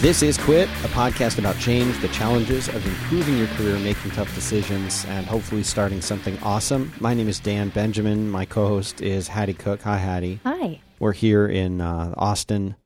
[0.00, 4.32] This is Quit, a podcast about change, the challenges of improving your career, making tough
[4.32, 6.92] decisions, and hopefully starting something awesome.
[7.00, 8.30] My name is Dan Benjamin.
[8.30, 9.82] My co host is Hattie Cook.
[9.82, 10.38] Hi, Hattie.
[10.44, 10.80] Hi.
[11.00, 12.76] We're here in uh, Austin,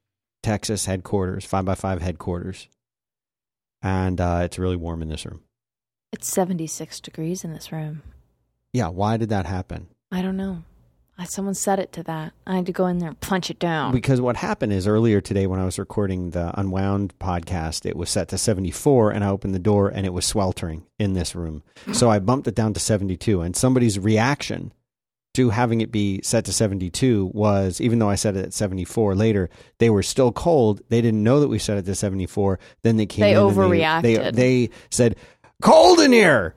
[0.43, 2.69] Texas headquarters, 5x5 headquarters.
[3.83, 5.43] And uh, it's really warm in this room.
[6.13, 8.01] It's 76 degrees in this room.
[8.73, 9.89] Yeah, why did that happen?
[10.11, 10.63] I don't know.
[11.19, 12.33] I, someone set it to that.
[12.47, 13.93] I had to go in there and punch it down.
[13.93, 18.11] Because what happened is earlier today when I was recording the Unwound podcast, it was
[18.11, 21.63] set to 74 and I opened the door and it was sweltering in this room.
[21.93, 24.73] So I bumped it down to 72 and somebody's reaction
[25.35, 29.15] to having it be set to 72 was even though I set it at 74
[29.15, 30.83] later, they were still cold.
[30.89, 32.59] They didn't know that we set it to 74.
[32.83, 34.03] Then they came They in and overreacted.
[34.03, 35.17] They, they said,
[35.63, 36.55] cold in here.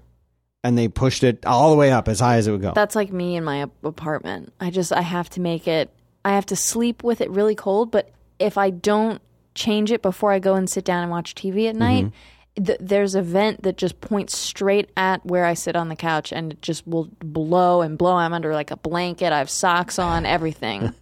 [0.66, 2.72] And they pushed it all the way up as high as it would go.
[2.74, 4.52] That's like me in my apartment.
[4.60, 5.92] I just I have to make it.
[6.26, 7.92] I have to sleep with it really cold.
[7.92, 9.22] But if I don't
[9.54, 12.64] change it before I go and sit down and watch TV at night, mm-hmm.
[12.64, 16.32] th- there's a vent that just points straight at where I sit on the couch,
[16.32, 18.16] and it just will blow and blow.
[18.16, 19.32] I'm under like a blanket.
[19.32, 20.96] I have socks on, everything.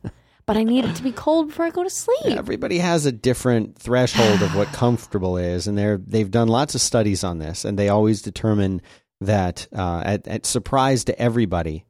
[0.45, 2.37] but I need it to be cold before I go to sleep.
[2.37, 6.81] Everybody has a different threshold of what comfortable is, and they're they've done lots of
[6.81, 8.81] studies on this, and they always determine
[9.23, 11.85] that uh, at, at surprise to everybody.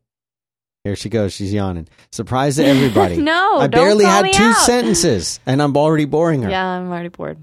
[0.83, 1.31] Here she goes.
[1.33, 1.87] She's yawning.
[2.11, 3.17] Surprise to everybody.
[3.21, 4.65] No, I barely had two out.
[4.65, 6.49] sentences, and I'm already boring her.
[6.49, 7.41] Yeah, I'm already bored.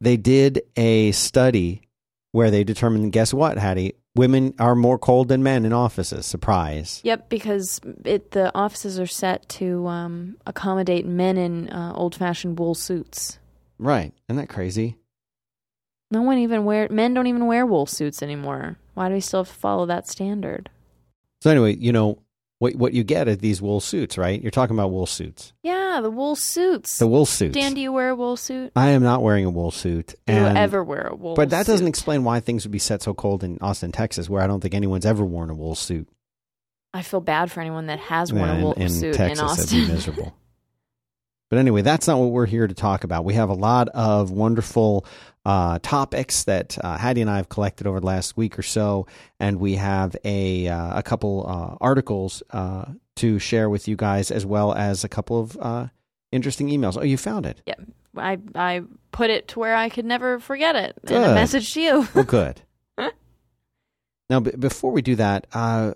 [0.00, 1.80] They did a study
[2.32, 3.10] where they determined.
[3.12, 3.94] Guess what, Hattie?
[4.16, 6.26] Women are more cold than men in offices.
[6.26, 7.00] Surprise.
[7.04, 12.74] Yep, because it the offices are set to um, accommodate men in uh, old-fashioned wool
[12.74, 13.38] suits.
[13.78, 14.12] Right?
[14.28, 14.98] Isn't that crazy?
[16.10, 18.76] No one even wear men don't even wear wool suits anymore.
[18.94, 20.70] Why do we still have to follow that standard?
[21.42, 22.18] So anyway, you know
[22.58, 24.40] what what you get are these wool suits, right?
[24.40, 25.52] You're talking about wool suits.
[25.62, 26.98] Yeah, the wool suits.
[26.98, 27.54] The wool suits.
[27.54, 28.72] Dan, do you wear a wool suit?
[28.76, 30.14] I am not wearing a wool suit.
[30.26, 31.34] Do you ever wear a wool?
[31.34, 31.36] Suit?
[31.36, 34.42] But that doesn't explain why things would be set so cold in Austin, Texas, where
[34.42, 36.08] I don't think anyone's ever worn a wool suit.
[36.92, 39.40] I feel bad for anyone that has worn Yeah, a wool in, in suit Texas,
[39.40, 39.88] in that'd be Austin.
[39.94, 40.36] miserable.
[41.54, 43.24] But anyway, that's not what we're here to talk about.
[43.24, 45.06] We have a lot of wonderful
[45.44, 49.06] uh, topics that uh, Hattie and I have collected over the last week or so,
[49.38, 54.32] and we have a uh, a couple uh, articles uh, to share with you guys,
[54.32, 55.86] as well as a couple of uh,
[56.32, 56.98] interesting emails.
[56.98, 57.62] Oh, you found it.
[57.66, 57.74] Yeah.
[58.16, 58.82] I I
[59.12, 60.98] put it to where I could never forget it.
[61.06, 62.08] And a message to you.
[62.16, 62.62] Well, good.
[64.28, 65.94] now, b- before we do that, uh,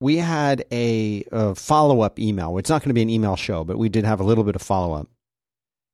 [0.00, 2.58] we had a, a follow up email.
[2.58, 4.56] It's not going to be an email show, but we did have a little bit
[4.56, 5.08] of follow up.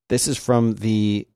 [0.08, 1.26] This is from the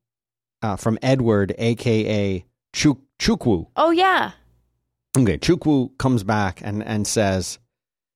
[0.62, 2.44] uh, from Edward, aka
[2.74, 3.66] Chuk- Chukwu.
[3.76, 4.32] Oh yeah.
[5.16, 7.58] Okay, Chukwu comes back and, and says,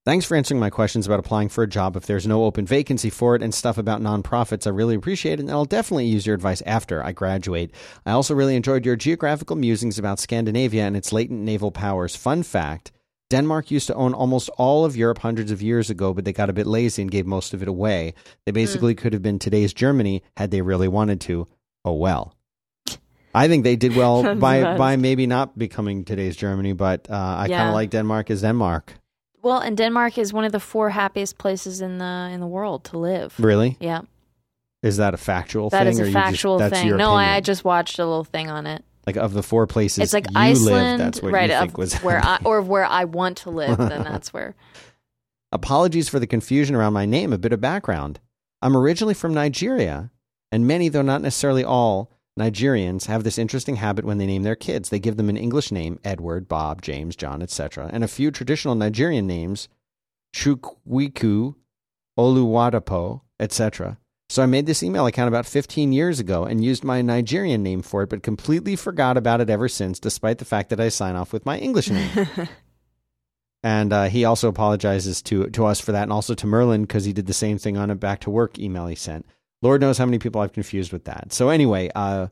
[0.06, 1.94] Thanks for answering my questions about applying for a job.
[1.94, 5.40] If there's no open vacancy for it and stuff about nonprofits, I really appreciate it,
[5.40, 7.70] and I'll definitely use your advice after I graduate.
[8.06, 12.16] I also really enjoyed your geographical musings about Scandinavia and its latent naval powers.
[12.16, 12.92] Fun fact
[13.30, 16.50] Denmark used to own almost all of Europe hundreds of years ago, but they got
[16.50, 18.12] a bit lazy and gave most of it away.
[18.44, 21.46] They basically could have been today's Germany had they really wanted to.
[21.84, 22.34] Oh well.
[23.32, 27.48] I think they did well by by maybe not becoming today's Germany, but uh, I
[27.48, 28.94] kind of like Denmark as Denmark.
[29.42, 32.84] Well, and Denmark is one of the four happiest places in the in the world
[32.84, 33.34] to live.
[33.38, 33.76] Really?
[33.80, 34.02] Yeah.
[34.82, 35.92] Is that a factual That thing?
[35.92, 36.96] is or a just- factual that's thing.
[36.96, 38.82] No, I just watched a little thing on it.
[39.06, 40.98] Like of the four places it's like you Iceland, live.
[40.98, 41.50] That's what right?
[41.50, 43.78] you think was where I or where I want to live.
[43.78, 44.54] then that's where.
[45.52, 47.32] Apologies for the confusion around my name.
[47.32, 48.20] A bit of background.
[48.62, 50.10] I'm originally from Nigeria,
[50.52, 54.56] and many, though not necessarily all, Nigerians have this interesting habit when they name their
[54.56, 54.88] kids.
[54.88, 58.74] They give them an English name, Edward, Bob, James, John, etc., and a few traditional
[58.74, 59.68] Nigerian names,
[60.34, 61.54] Chukwiku,
[62.18, 63.98] Oluwadapo, etc.
[64.30, 67.82] So I made this email account about 15 years ago and used my Nigerian name
[67.82, 71.16] for it, but completely forgot about it ever since, despite the fact that I sign
[71.16, 72.28] off with my English name.
[73.62, 77.04] And uh, he also apologizes to to us for that, and also to Merlin because
[77.04, 79.26] he did the same thing on a back to work email he sent.
[79.60, 81.34] Lord knows how many people I've confused with that.
[81.34, 82.28] So anyway, uh,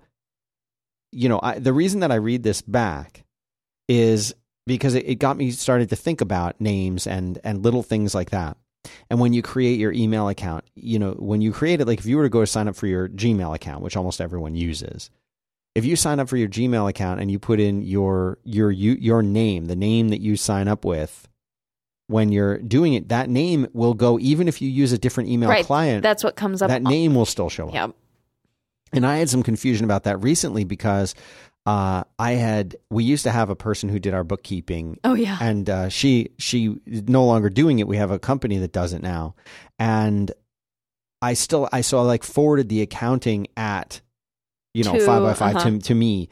[1.13, 3.25] you know, I, the reason that I read this back
[3.89, 4.35] is
[4.67, 8.31] because it, it got me started to think about names and and little things like
[8.31, 8.57] that.
[9.11, 12.07] And when you create your email account, you know, when you create it, like if
[12.07, 15.11] you were to go sign up for your Gmail account, which almost everyone uses,
[15.75, 18.93] if you sign up for your Gmail account and you put in your your you,
[18.93, 21.29] your name, the name that you sign up with,
[22.09, 25.51] when you're doing it, that name will go even if you use a different email
[25.51, 25.65] right.
[25.65, 26.03] client.
[26.03, 26.69] That's what comes up.
[26.69, 27.75] that name will still show up.
[27.75, 27.89] Yeah.
[28.93, 31.15] And I had some confusion about that recently because
[31.69, 35.37] uh, I had we used to have a person who did our bookkeeping Oh yeah.
[35.39, 37.87] and uh, she she no longer doing it.
[37.87, 39.35] We have a company that does it now,
[39.79, 40.33] and
[41.21, 44.01] I still I saw like forwarded the accounting at
[44.73, 45.71] you know, To- five by 5 uh-huh.
[45.71, 46.31] to, to me.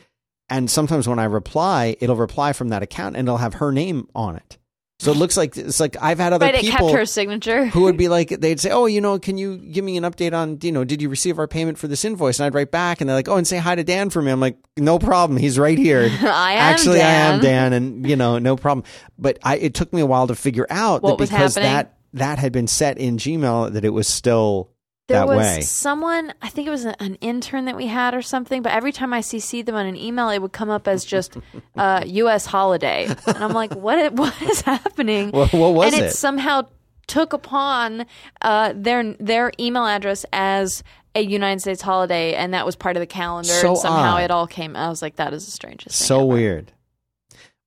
[0.48, 4.08] And sometimes when I reply, it'll reply from that account and it'll have her name
[4.14, 4.58] on it.
[4.98, 7.66] So it looks like it's like I've had other right, people kept her signature.
[7.66, 10.32] who would be like, they'd say, "Oh, you know, can you give me an update
[10.32, 13.00] on, you know, did you receive our payment for this invoice?" And I'd write back,
[13.00, 15.38] and they're like, "Oh, and say hi to Dan for me." I'm like, "No problem,
[15.38, 17.72] he's right here." I am Actually, I am Dan.
[17.72, 18.84] Dan, and you know, no problem.
[19.18, 22.38] But I, it took me a while to figure out What that because that that
[22.38, 24.70] had been set in Gmail that it was still
[25.08, 25.60] There that was way.
[25.60, 29.12] someone, I think it was an intern that we had or something, but every time
[29.12, 31.36] I CC'd them on an email, it would come up as just
[31.76, 32.46] uh, U.S.
[32.46, 33.06] holiday.
[33.26, 35.30] And I'm like, what, what is happening?
[35.30, 36.12] What- what was and it, it?
[36.12, 36.62] somehow
[37.06, 38.04] took upon
[38.42, 40.82] uh, their their email address as
[41.14, 43.48] a United States holiday, and that was part of the calendar.
[43.48, 44.22] So and somehow odd.
[44.24, 44.74] it all came.
[44.74, 46.06] I was like, that is the strangest thing.
[46.06, 46.26] So ever.
[46.26, 46.72] weird.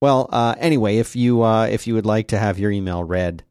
[0.02, 3.44] Well, uh, anyway, if you uh, if you would like to have your email read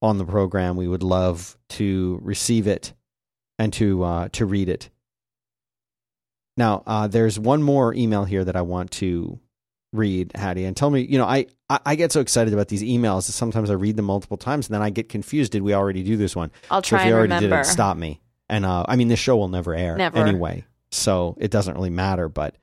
[0.00, 2.94] on the program, we would love to receive it
[3.58, 4.90] and to uh, to read it.
[6.56, 9.38] Now, uh, there's one more email here that I want to
[9.92, 11.02] read, Hattie, and tell me.
[11.02, 13.96] You know, I, I I get so excited about these emails that sometimes I read
[13.96, 15.52] them multiple times, and then I get confused.
[15.52, 16.50] Did we already do this one?
[16.70, 17.56] I'll So try if you already remember.
[17.56, 18.20] did it, stop me.
[18.48, 20.18] And uh, I mean, this show will never air Never.
[20.18, 22.28] anyway, so it doesn't really matter.
[22.28, 22.56] But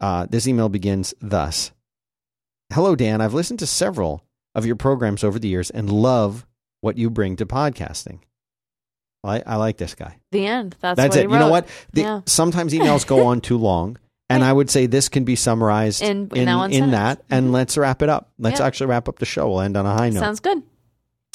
[0.00, 1.72] uh, this email begins thus:
[2.72, 3.20] "Hello, Dan.
[3.20, 6.44] I've listened to several of your programs over the years and love
[6.82, 8.18] what you bring to podcasting.
[9.24, 10.18] I, I like this guy.
[10.32, 10.76] The end.
[10.80, 11.30] That's, That's what it.
[11.30, 11.68] You know what?
[11.92, 12.20] The, Yeah.
[12.26, 13.98] Sometimes emails go on too long.
[14.28, 17.22] And I would say this can be summarized In- in in, that in that.
[17.30, 17.52] And Mhm.
[17.52, 18.30] let's wrap it up.
[18.38, 18.66] Let's Yeah.
[18.66, 19.48] actually wrap up the show.
[19.50, 20.20] We'll end on a high note.
[20.20, 20.62] Sounds good.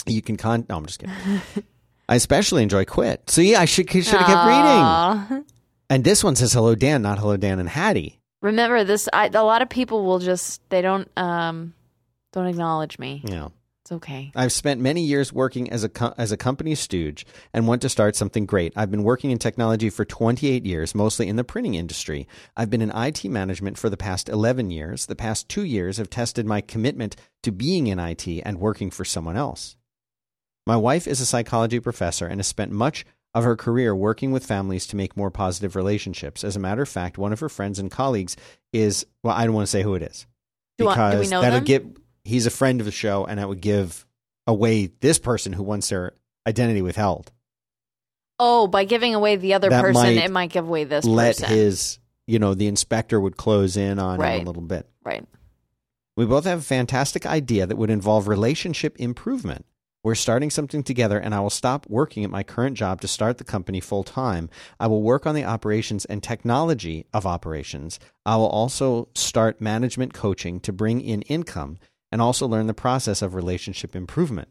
[0.08, 0.66] You can con.
[0.68, 1.16] No, I'm just kidding.
[2.10, 3.30] I especially enjoy quit.
[3.30, 5.46] So yeah, I should should have kept reading.
[5.90, 8.20] And this one says hello Dan, not hello Dan and Hattie.
[8.42, 9.08] Remember this.
[9.14, 11.74] I, a lot of people will just they don't um
[12.34, 13.22] don't acknowledge me.
[13.26, 13.52] Know,
[13.88, 14.34] It's okay.
[14.36, 17.88] I've spent many years working as a co- as a company stooge and want to
[17.90, 18.74] start something great.
[18.76, 22.28] I've been working in technology for 28 years, mostly in the printing industry.
[22.58, 25.06] I've been in IT management for the past 11 years.
[25.06, 29.06] The past 2 years have tested my commitment to being in IT and working for
[29.06, 29.78] someone else.
[30.66, 34.46] My wife is a psychology professor and has spent much of her career working with
[34.46, 36.44] families to make more positive relationships.
[36.44, 38.36] As a matter of fact, one of her friends and colleagues
[38.74, 40.28] is well, I don't want to say who it is
[40.78, 41.64] Do you want- do we because know that'll them?
[41.64, 41.88] give
[42.28, 44.06] he's a friend of the show and I would give
[44.46, 46.14] away this person who wants their
[46.48, 47.32] identity withheld.
[48.40, 51.38] Oh, by giving away the other That person, might it might give away this Let
[51.38, 51.50] person.
[51.58, 54.42] his you know, the inspector would close in on him Right.
[54.42, 54.88] a little bit.
[55.04, 55.26] right.
[56.18, 59.66] We both have a fantastic idea that would involve relationship improvement.
[60.04, 63.38] We're starting something together, and I will stop working at my current job to start
[63.38, 64.50] the company full time.
[64.80, 68.00] I will work on the operations and technology of operations.
[68.26, 71.78] I will also start management coaching to bring in income
[72.18, 74.48] and also learn the process of relationship improvement.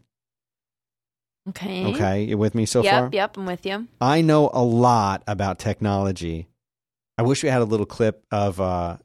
[1.48, 1.84] Okay.
[1.86, 2.92] Okay, you with me so yep.
[2.92, 3.02] far?
[3.06, 3.14] Yep.
[3.14, 3.36] Yep.
[3.38, 3.88] I'm with you.
[4.00, 6.46] I know a lot about technology.
[7.18, 8.98] I wish we had a little clip of uh,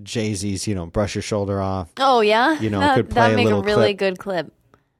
[0.00, 1.90] Jay Z's, you know, brush your shoulder off.
[1.96, 2.60] Oh yeah.
[2.60, 3.98] You know, that, could play that'd a make little a really clip.
[3.98, 4.52] good clip.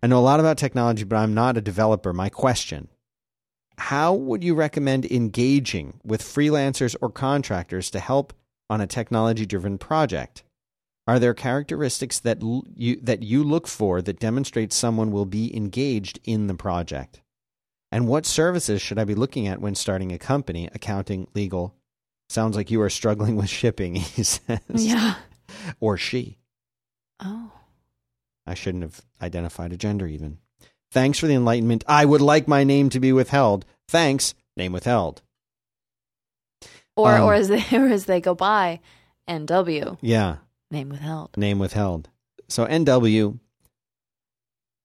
[0.03, 2.12] I know a lot about technology, but I'm not a developer.
[2.12, 2.89] My question
[3.77, 8.33] How would you recommend engaging with freelancers or contractors to help
[8.69, 10.43] on a technology driven project?
[11.08, 15.56] Are there characteristics that l- you that you look for that demonstrate someone will be
[15.56, 17.23] engaged in the project?
[17.90, 20.68] And what services should I be looking at when starting a company?
[20.75, 21.75] Accounting, legal.
[22.28, 24.61] Sounds like you are struggling with shipping, he says.
[24.68, 25.14] Yeah.
[25.80, 26.37] Or she.
[27.21, 27.52] Oh.
[28.47, 30.37] I shouldn't have identified a gender even.
[30.92, 31.85] Thanks for the enlightenment.
[31.88, 33.64] I would like my name to be withheld.
[33.88, 35.23] Thanks, name withheld.
[36.97, 38.80] Or Um, or as they or as they go by,
[39.26, 40.37] NW Yeah,
[40.70, 41.37] name withheld.
[41.37, 42.08] name withheld.
[42.48, 43.38] So NW,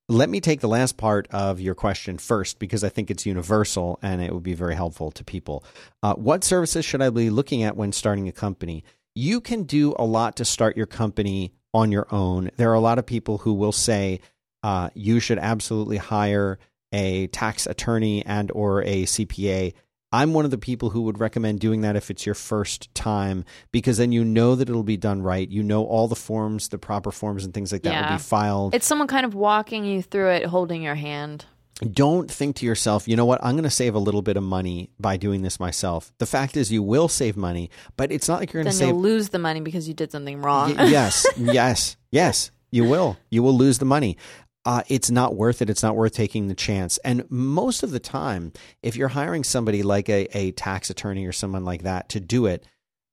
[0.10, 4.00] let me take the last part of your question first because I think it's universal
[4.02, 5.64] and it would be very helpful to people.
[6.02, 8.84] Uh, what services should I be looking at when starting a company?
[9.16, 12.52] You can do a lot to start your company on your own.
[12.58, 14.20] There are a lot of people who will say
[14.62, 16.60] uh, you should absolutely hire
[16.92, 19.74] a tax attorney and or a CPA.
[20.14, 23.44] I'm one of the people who would recommend doing that if it's your first time
[23.72, 25.50] because then you know that it'll be done right.
[25.50, 28.76] You know all the forms, the proper forms and things like that will be filed.
[28.76, 31.46] It's someone kind of walking you through it, holding your hand.
[31.92, 34.44] Don't think to yourself, you know what, I'm going to save a little bit of
[34.44, 36.14] money by doing this myself.
[36.20, 38.90] The fact is, you will save money, but it's not like you're going to save.
[38.90, 40.76] you'll lose the money because you did something wrong.
[40.76, 43.18] Y- yes, yes, yes, you will.
[43.32, 44.18] You will lose the money.
[44.66, 45.70] Uh, it's not worth it.
[45.70, 46.98] It's not worth taking the chance.
[47.00, 51.34] And most of the time, if you're hiring somebody like a, a tax attorney or
[51.34, 52.66] someone like that to do it,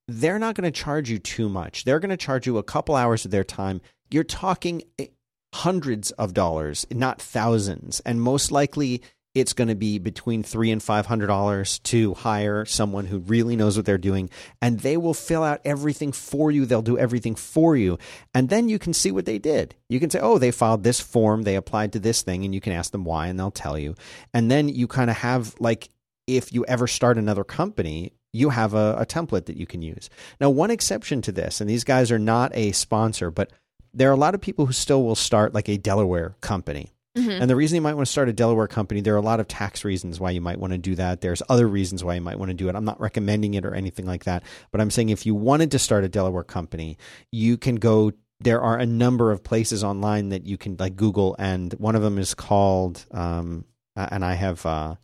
[0.06, 1.84] they're not going to charge you too much.
[1.84, 3.80] They're going to charge you a couple hours of their time.
[4.10, 5.06] You're talking eh,
[5.54, 8.00] hundreds of dollars, not thousands.
[8.00, 9.02] And most likely,
[9.34, 13.54] it's going to be between three and five hundred dollars to hire someone who really
[13.56, 14.28] knows what they're doing,
[14.60, 16.66] and they will fill out everything for you.
[16.66, 17.98] They'll do everything for you,
[18.34, 19.74] and then you can see what they did.
[19.88, 22.60] You can say, "Oh, they filed this form, they applied to this thing," and you
[22.60, 23.94] can ask them why, and they'll tell you.
[24.34, 25.90] And then you kind of have like,
[26.26, 30.10] if you ever start another company, you have a, a template that you can use.
[30.40, 33.52] Now, one exception to this, and these guys are not a sponsor, but
[33.92, 36.92] there are a lot of people who still will start like a Delaware company.
[37.40, 39.40] And the reason you might want to start a Delaware company, there are a lot
[39.40, 41.20] of tax reasons why you might want to do that.
[41.20, 42.76] There's other reasons why you might want to do it.
[42.76, 45.78] I'm not recommending it or anything like that, but I'm saying if you wanted to
[45.78, 46.98] start a Delaware company,
[47.32, 48.12] you can go.
[48.42, 52.02] There are a number of places online that you can like Google, and one of
[52.02, 53.64] them is called, um,
[53.96, 54.94] and I have uh,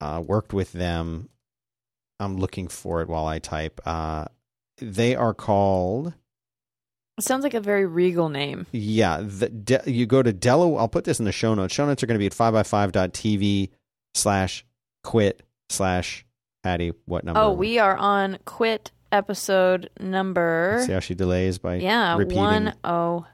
[0.00, 1.28] uh, worked with them.
[2.20, 3.80] I'm looking for it while I type.
[3.84, 4.26] Uh,
[4.78, 6.14] they are called.
[7.18, 8.66] It sounds like a very regal name.
[8.72, 10.80] Yeah, the, de, you go to Delaware.
[10.80, 11.74] I'll put this in the show notes.
[11.74, 13.70] Show notes are going to be at 5by5.tv
[14.14, 14.64] slash
[15.04, 16.24] quit slash
[16.62, 16.92] Patty.
[17.06, 17.40] What number?
[17.40, 20.82] Oh, we are on quit episode number.
[20.86, 22.38] See how she delays by Yeah, repeating.
[22.38, 23.26] one oh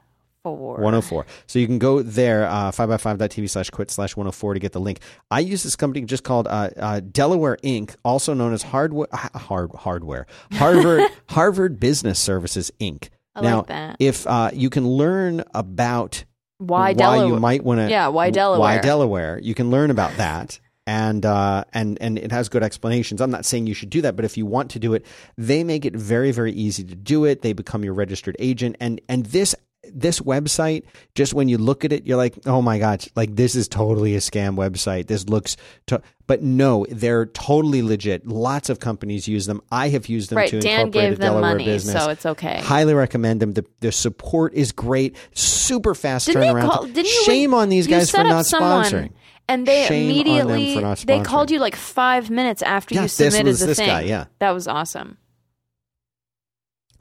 [0.43, 0.75] four.
[0.75, 1.25] 104.
[1.47, 4.99] So you can go there, uh, 5by5.tv slash quit slash 104 to get the link.
[5.29, 9.71] I use this company just called uh, uh, Delaware Inc., also known as Hardware, hard,
[9.73, 13.09] Hardware, Harvard, Harvard Business Services Inc.
[13.45, 13.95] I now, like that.
[13.99, 16.23] if uh, you can learn about
[16.57, 17.27] Why Delaware?
[17.27, 18.59] you might want to Yeah, why Delaware?
[18.59, 18.77] why?
[18.79, 23.31] Delaware you can learn about that and uh, and and it has good explanations I'm
[23.31, 25.05] not saying you should do that but if you want to do it
[25.37, 28.99] they make it very very easy to do it they become your registered agent and
[29.07, 29.53] and this
[29.93, 30.83] this website
[31.15, 34.15] just when you look at it you're like oh my gosh like this is totally
[34.15, 35.55] a scam website this looks
[35.87, 40.37] to, but no they're totally legit lots of companies use them I have used them
[40.37, 42.59] right, to Dan incorporate gave a them Delaware money, business so it's okay.
[42.61, 43.53] Highly recommend them.
[43.53, 45.15] The, the support is great.
[45.33, 46.69] Super fast Didn't turnaround.
[46.69, 46.85] call?
[46.85, 47.23] Didn't you?
[47.25, 49.11] Shame on these guys for not sponsoring.
[49.47, 53.59] And they Shame immediately they called you like five minutes after you this submitted was
[53.59, 53.87] the this thing.
[53.87, 54.25] guy, yeah.
[54.39, 55.17] that was awesome.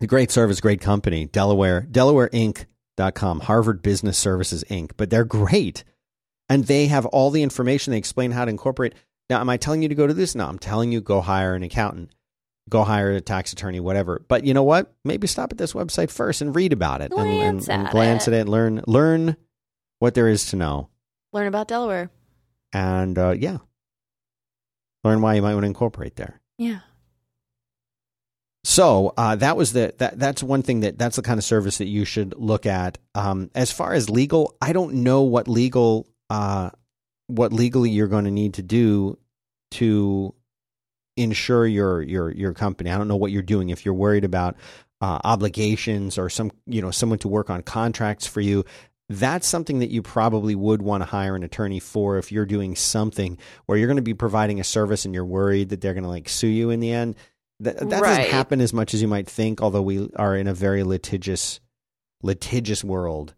[0.00, 1.26] The great service, great company.
[1.26, 4.92] Delaware, DelawareInc.com, Harvard Business Services Inc.
[4.96, 5.84] But they're great.
[6.48, 7.90] And they have all the information.
[7.90, 8.94] They explain how to incorporate.
[9.28, 10.34] Now, am I telling you to go to this?
[10.34, 12.10] No, I'm telling you go hire an accountant,
[12.68, 14.24] go hire a tax attorney, whatever.
[14.26, 14.94] But you know what?
[15.04, 17.92] Maybe stop at this website first and read about it and, and, Glance and at
[17.92, 18.32] glance it.
[18.34, 18.48] at it.
[18.48, 19.36] Learn learn
[19.98, 20.88] what there is to know.
[21.32, 22.10] Learn about Delaware.
[22.72, 23.58] And uh, yeah,
[25.04, 26.40] learn why you might want to incorporate there.
[26.56, 26.80] Yeah.
[28.68, 31.78] So uh, that was the that that's one thing that that's the kind of service
[31.78, 32.98] that you should look at.
[33.14, 36.68] Um, as far as legal, I don't know what legal uh,
[37.28, 39.16] what legally you're going to need to do
[39.70, 40.34] to
[41.16, 42.90] insure your your your company.
[42.90, 44.56] I don't know what you're doing if you're worried about
[45.00, 48.66] uh, obligations or some you know someone to work on contracts for you.
[49.08, 52.76] That's something that you probably would want to hire an attorney for if you're doing
[52.76, 56.04] something where you're going to be providing a service and you're worried that they're going
[56.04, 57.16] to like sue you in the end.
[57.60, 60.54] That, that doesn't happen as much as you might think, although we are in a
[60.54, 61.60] very litigious
[62.22, 63.34] litigious world.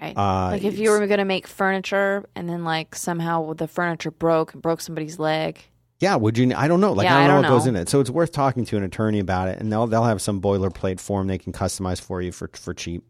[0.00, 0.16] Right.
[0.16, 4.10] Uh, like if you were going to make furniture and then like somehow the furniture
[4.10, 5.58] broke and broke somebody's leg.
[5.98, 6.52] Yeah, would you?
[6.54, 6.92] I don't know.
[6.92, 7.70] Like Yeah, I don't know I don't what goes know.
[7.70, 7.88] in it.
[7.88, 11.00] So it's worth talking to an attorney about it, and they'll they'll have some boilerplate
[11.00, 13.04] form they can customize for you for for cheap.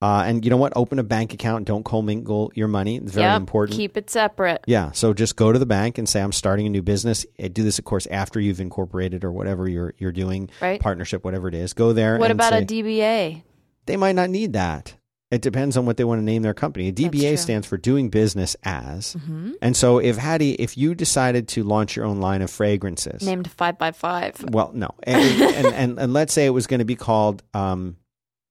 [0.00, 0.72] Uh, and you know what?
[0.76, 1.64] Open a bank account.
[1.66, 2.96] Don't commingle your money.
[2.98, 3.76] It's very Yep, important.
[3.76, 4.62] Keep it separate.
[4.66, 4.92] yeah.
[4.92, 7.64] So just go to the bank and say, "I'm starting a new business." Uh, Do
[7.64, 10.80] this, of course, after you've incorporated or whatever you're you're doing, Right.
[10.80, 11.72] partnership, whatever it is.
[11.72, 12.16] Go there.
[12.18, 13.42] What about say, a DBA?
[13.86, 14.94] They might not need that.
[15.30, 16.88] It depends on what they want to name their company.
[16.88, 19.12] A DBA stands for doing business as.
[19.14, 23.26] hmm And so, if Hattie, if you decided to launch your own line of fragrances,
[23.26, 24.42] Named five by five.
[24.52, 27.96] well, no, and, and, and and let's say it was going to be called um,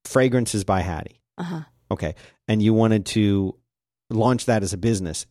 [0.05, 1.21] Fragrances by Hattie.
[1.37, 1.61] Uh huh.
[1.91, 2.15] Okay,
[2.47, 3.55] and you wanted to
[4.09, 5.25] launch that as a business,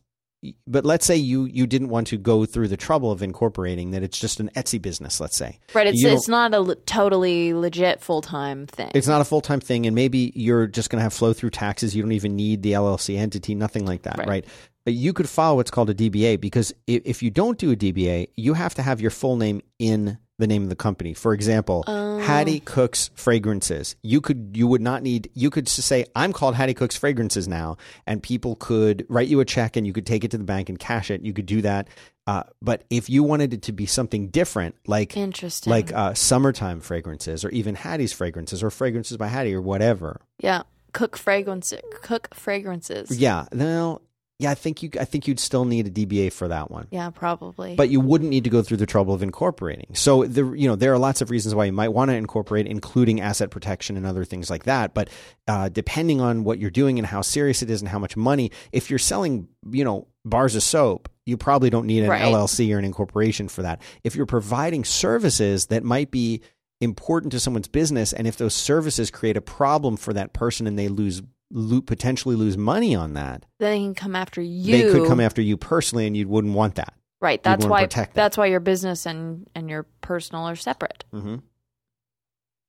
[0.65, 4.03] but let's say you you didn't want to go through the trouble of incorporating that.
[4.03, 5.19] It's just an Etsy business.
[5.19, 5.87] Let's say Right.
[5.87, 8.91] It's You it's not a le- totally legit full time thing.
[8.95, 11.49] it's not a full time thing, and maybe you're just going to have flow through
[11.51, 11.95] taxes.
[11.95, 14.27] You don't even need the LLC entity, nothing like that, Right.
[14.27, 14.45] right?
[14.85, 17.75] But you could file what's called a DBA because if, if you don't do a
[17.75, 21.13] DBA, you have to have your full name in the name of the company.
[21.13, 22.19] For example, Oh.
[22.19, 23.95] Hattie Cooks Fragrances.
[24.03, 27.77] You could you would not need you could say I'm called Hattie Cooks Fragrances now,
[28.05, 30.69] and people could write you a check and you could take it to the bank
[30.69, 31.21] and cash it.
[31.21, 31.87] You could do that.
[32.27, 35.71] Uh, but if you wanted it to be something different, like Interesting.
[35.71, 40.19] like uh, summertime fragrances or even Hattie's fragrances or fragrances by Hattie or whatever.
[40.39, 40.63] yeah.
[40.93, 43.15] Cook fragrances, Cook fragrances.
[43.19, 44.01] Yeah, now
[44.39, 46.87] yeah, I think you I think you'd still need a DBA for that one.
[46.91, 47.75] Yeah, probably.
[47.75, 49.87] But you wouldn't need to go through the trouble of incorporating.
[49.93, 52.67] So the you know there are lots of reasons why you might want to incorporate,
[52.67, 54.93] including asset protection and other things like that.
[54.93, 55.09] But
[55.47, 58.51] uh, depending on what you're doing and how serious it is and how much money,
[58.71, 62.21] if you're selling you know bars of soap, you probably don't need an Right.
[62.21, 63.81] LLC or an incorporation for that.
[64.03, 66.41] If you're providing services that might be
[66.79, 70.77] important to someone's business, and if those services create a problem for that person and
[70.77, 74.71] they lose lo- potentially lose money on that, then they can come after you.
[74.71, 76.93] they could come after you personally, and you wouldn't want that.
[77.19, 77.41] Right.
[77.41, 77.85] That's why.
[77.85, 78.13] that.
[78.13, 81.03] That's why your business and and your personal are separate.
[81.13, 81.37] Mm-hmm.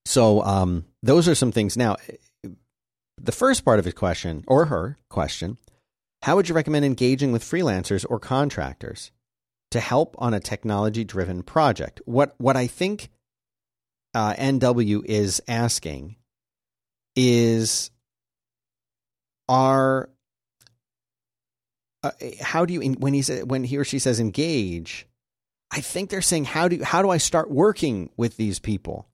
[0.06, 1.76] So um, those are some things.
[1.76, 1.96] Now,
[3.18, 5.58] the first part of his question or her question:
[6.22, 9.10] How would you recommend engaging with freelancers or contractors
[9.70, 12.00] to help on a technology-driven project?
[12.06, 13.10] What what I think
[14.14, 16.16] uh, NW is asking
[17.14, 17.90] is
[19.48, 20.10] are
[22.02, 25.08] uh, how do you when he sa- when he or she says engage
[25.70, 29.06] I think they're saying how do how do I start working with these people?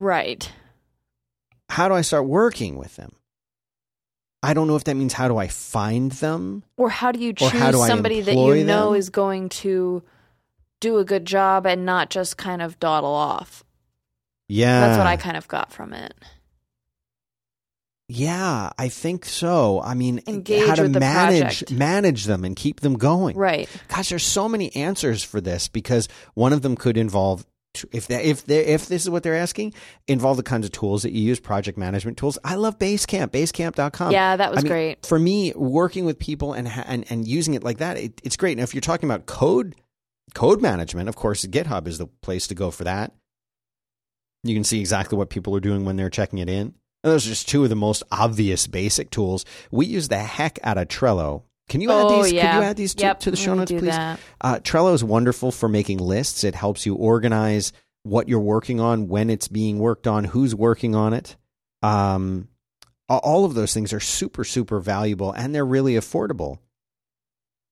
[0.00, 0.50] Right.
[1.68, 3.12] How do I start working with them?
[4.42, 6.64] I don't know if that means how do I find them?
[6.76, 10.02] Or how do you choose do somebody that you know is going to
[10.80, 13.64] do a good job and not just kind of dawdle off?
[14.48, 14.80] Yeah.
[14.80, 16.12] That's what I kind of got from it.
[18.08, 19.80] Yeah, I think so.
[19.80, 21.72] I mean, Engage how to manage project.
[21.72, 23.36] manage them and keep them going.
[23.36, 23.68] Right.
[23.88, 27.46] Gosh, there's so many answers for this because one of them could involve
[27.90, 29.72] if that if they if this is what they're asking,
[30.06, 32.38] involve the kinds of tools that you use, project management tools.
[32.44, 34.12] I love Basecamp, basecamp.com.
[34.12, 35.06] Yeah, that was I mean, great.
[35.06, 38.58] For me, working with people and and and using it like that, it, it's great.
[38.58, 39.74] Now, if you're talking about code
[40.34, 43.12] code management, of course, GitHub is the place to go for that.
[44.44, 46.74] You can see exactly what people are doing when they're checking it in.
[47.04, 49.44] And those are just two of the most obvious basic tools.
[49.70, 51.42] We use the heck out of Trello.
[51.68, 52.32] Can you add oh these?
[52.32, 52.52] yeah.
[52.52, 53.94] Can you add these to, Yep, to the show notes, please?
[53.94, 54.16] Uh,
[54.60, 56.44] Trello is wonderful for making lists.
[56.44, 57.72] It helps you organize
[58.04, 61.36] what you're working on, when it's being worked on, who's working on it.
[61.82, 62.48] Um,
[63.08, 66.58] all of those things are super, super valuable, and they're really affordable.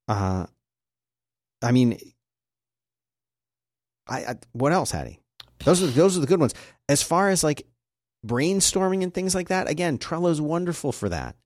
[0.08, 0.46] Uh,
[1.62, 1.98] I mean,
[4.08, 5.20] I, I what else, Hattie?
[5.64, 6.54] Those are those are the good ones.
[6.88, 7.66] As far as like
[8.26, 11.36] brainstorming and things like that, again, Trello's wonderful for that.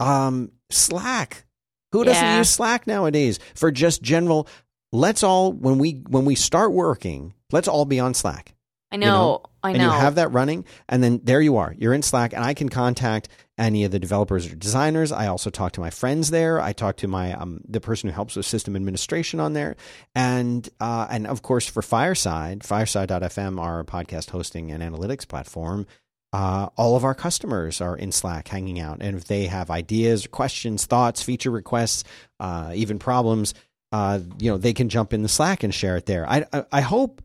[0.00, 1.44] Um, Slack.
[1.92, 2.38] Who doesn't Yeah.
[2.38, 4.48] use Slack nowadays for just general?
[4.92, 8.54] Let's all when we when we start working, let's all be on Slack.
[8.90, 9.06] I know.
[9.06, 9.84] know, I and know.
[9.86, 11.74] you have that running, and then there you are.
[11.78, 15.12] You're in Slack, and I can contact any of the developers or designers.
[15.12, 16.60] I also talk to my friends there.
[16.60, 19.76] I talk to my um, the person who helps with system administration on there,
[20.14, 25.86] and uh, and of course for Fireside, Fireside.fm, our podcast hosting and analytics platform.
[26.32, 30.26] Uh, all of our customers are in Slack hanging out, and if they have ideas,
[30.26, 32.04] questions, thoughts, feature requests,
[32.40, 33.52] uh, even problems,
[33.92, 36.28] uh, you know, they can jump in the Slack and share it there.
[36.28, 37.22] I I, I hope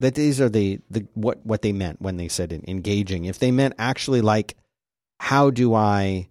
[0.00, 3.24] that these are the, the what what they meant when they said engaging.
[3.24, 4.56] If they meant actually like
[5.20, 6.28] how do I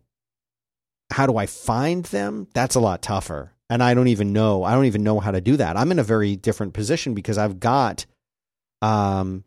[1.12, 2.48] how do I find them?
[2.54, 3.54] That's a lot tougher.
[3.70, 4.64] And I don't even know.
[4.64, 5.78] I don't even know how to do that.
[5.78, 8.06] I'm in a very different position because I've got
[8.82, 9.44] um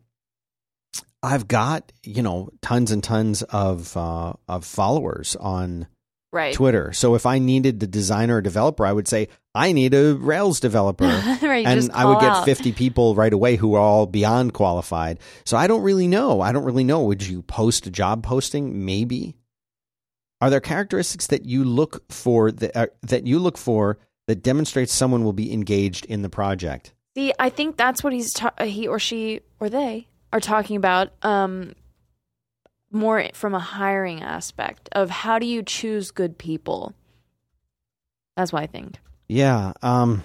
[1.23, 5.87] I've got, you know, tons and tons of uh of followers on
[6.31, 6.53] right.
[6.53, 6.93] Twitter.
[6.93, 10.59] So if I needed the designer or developer, I would say I need a Rails
[10.59, 11.05] developer
[11.41, 11.65] right.
[11.65, 12.45] and I would get out.
[12.45, 15.19] 50 people right away who are all beyond qualified.
[15.45, 16.41] So I don't really know.
[16.41, 17.03] I don't really know.
[17.03, 18.85] Would you post a job posting?
[18.85, 19.35] Maybe.
[20.39, 24.93] Are there characteristics that you look for that, uh, that you look for that demonstrates
[24.93, 26.93] someone will be engaged in the project?
[27.15, 31.11] See, I think that's what he's ta- he or she or they are talking about.
[31.23, 31.73] Um,
[32.91, 36.93] more from a hiring aspect of how do you choose good people.
[38.35, 38.97] That's what I think.
[39.27, 39.73] Yeah.
[39.81, 40.23] Um,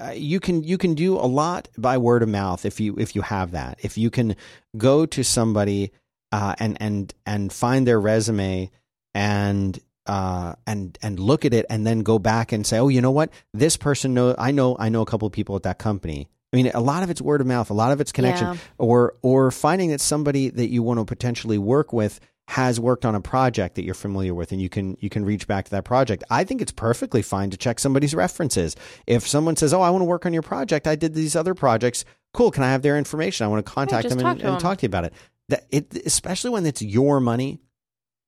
[0.00, 3.14] uh, you can you can do a lot by word of mouth if you if
[3.14, 3.78] you have that.
[3.82, 4.36] If you can
[4.76, 5.92] go to somebody
[6.32, 8.70] uh, and and and find their resume
[9.14, 13.00] and uh, and and look at it and then go back and say, oh, you
[13.00, 15.78] know what, this person know I know I know a couple of people at that
[15.78, 16.28] company.
[16.52, 18.56] I mean, a lot of it's word of mouth, a lot of it's connection, Yeah.
[18.78, 23.14] or or finding that somebody that you want to potentially work with has worked on
[23.14, 25.84] a project that you're familiar with and you can you can reach back to that
[25.84, 26.24] project.
[26.28, 28.76] I think it's perfectly fine to check somebody's references.
[29.06, 30.86] If someone says, "Oh, I want to work on your project.
[30.86, 32.04] I did these other projects.
[32.34, 33.44] Cool, can I have their information?
[33.44, 34.60] I want to contact just them talk and, to and them.
[34.60, 35.14] talk to you about it."
[35.48, 37.60] That it especially when it's your money.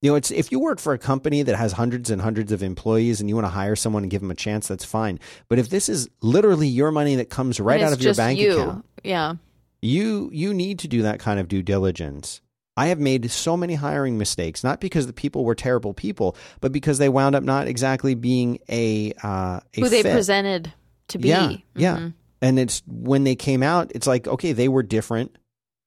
[0.05, 2.61] You know, it's if you work for a company that has hundreds and hundreds of
[2.61, 5.19] employees and you want to hire someone and give them a chance, that's fine.
[5.49, 8.53] But if this is literally your money that comes right out of your bank you.
[8.53, 9.33] account, Yeah.
[9.81, 12.39] you you need to do that kind of due diligence
[12.77, 16.71] I have made so many hiring mistakes, not because the people were terrible people, but
[16.71, 20.13] because they wound up not exactly being a uh, a Who they fit.
[20.13, 20.71] presented
[21.07, 21.29] to be.
[21.29, 21.97] Yeah, yeah.
[21.97, 22.13] Mhm.
[22.43, 25.35] And it's when they came out, it's like, okay, they were different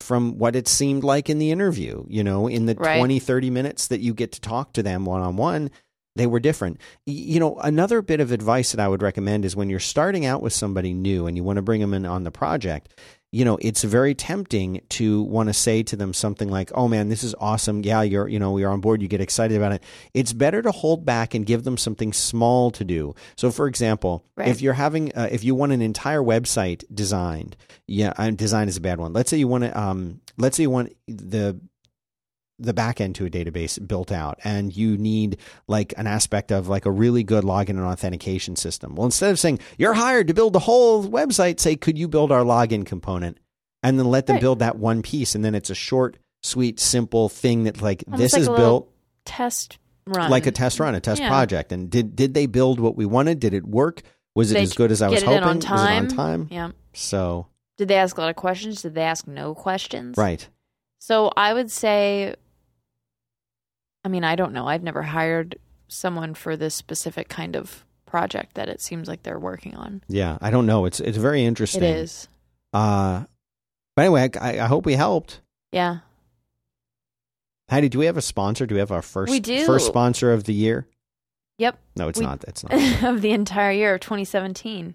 [0.01, 2.05] from what it seemed like in the interview.
[2.09, 2.99] You know, in the Right.
[2.99, 5.71] twenty, thirty 20, 30 minutes that you get to talk to them one on one,
[6.17, 6.81] they were different.
[7.07, 10.43] You know, another bit of advice that I would recommend is when you're starting out
[10.43, 12.99] with somebody new and you want to bring them in on the project,
[13.31, 17.09] you know, it's very tempting to want to say to them something like, "Oh man,
[17.11, 17.83] this is awesome.
[17.85, 19.03] Yeah, you're, you know, you're on board.
[19.03, 19.83] You get excited about it."
[20.14, 23.14] It's better to hold back and give them something small to do.
[23.37, 24.49] So, for example, Right.
[24.49, 28.81] if you're having, uh, if you want an entire website designed, yeah, design is a
[28.81, 29.12] bad one.
[29.12, 31.61] Let's say you want to, um, let's say you want the
[32.59, 36.66] the back end to a database built out and you need like an aspect of
[36.68, 38.97] like a really good login and authentication system.
[38.97, 42.33] Well, instead of saying you're hired to build the whole website, say, could you build
[42.33, 43.38] our login component?
[43.85, 44.40] And then let them Right.
[44.40, 45.37] build that one piece.
[45.37, 48.90] And then it's a short, sweet, simple thing that like Almost this like is built
[49.25, 50.29] Test run.
[50.31, 51.29] like a test run, a test Yeah.
[51.29, 51.71] project.
[51.71, 53.38] And did did they build what we wanted?
[53.38, 54.03] Did it work?
[54.35, 55.44] Was it as good as I was hoping?
[55.44, 56.49] on Was it on time?
[56.51, 56.71] Yeah.
[56.92, 58.83] So Did they ask a lot of questions?
[58.83, 60.16] Did they ask no questions?
[60.18, 60.49] right.
[61.01, 62.35] So I would say,
[64.09, 64.66] I mean, I don't know.
[64.66, 69.38] I've never hired someone for this specific kind of project that it seems like they're
[69.38, 70.03] working on.
[70.09, 70.38] Yeah.
[70.40, 70.87] I don't know.
[70.87, 71.83] It's it's very interesting.
[71.83, 72.27] It is.
[72.73, 73.25] Uh
[73.94, 75.42] but anyway, I, I hope we helped.
[75.73, 75.99] Yeah.
[77.68, 78.64] Heidi, do we have a sponsor?
[78.64, 79.66] Do we have our first We do.
[79.66, 80.87] first sponsor of the year?
[81.59, 81.79] Yep.
[81.97, 82.44] No, it's We- not.
[82.49, 82.73] It's not.
[83.05, 84.94] of the entire year of 2017.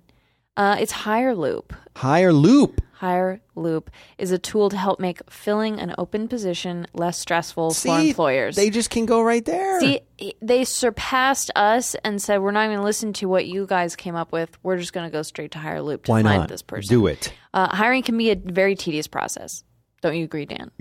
[0.56, 1.74] Uh, it's Hire Loop.
[1.96, 2.82] Hire Loop.
[2.94, 7.76] Hire Loop is a tool to help make filling an open position less stressful for
[7.76, 8.56] See, employers.
[8.56, 9.80] They just can go right there.
[9.82, 10.00] See,
[10.42, 14.16] they surpassed us and said, "We're not going to listen to what you guys came
[14.16, 14.58] up with.
[14.63, 16.50] We're just going to go straight to Hire Loop to Why find not?
[16.50, 17.34] this person." Do it.
[17.54, 19.63] Uh, hiring can be a very tedious process.
[20.02, 20.72] Don't you agree, Dan?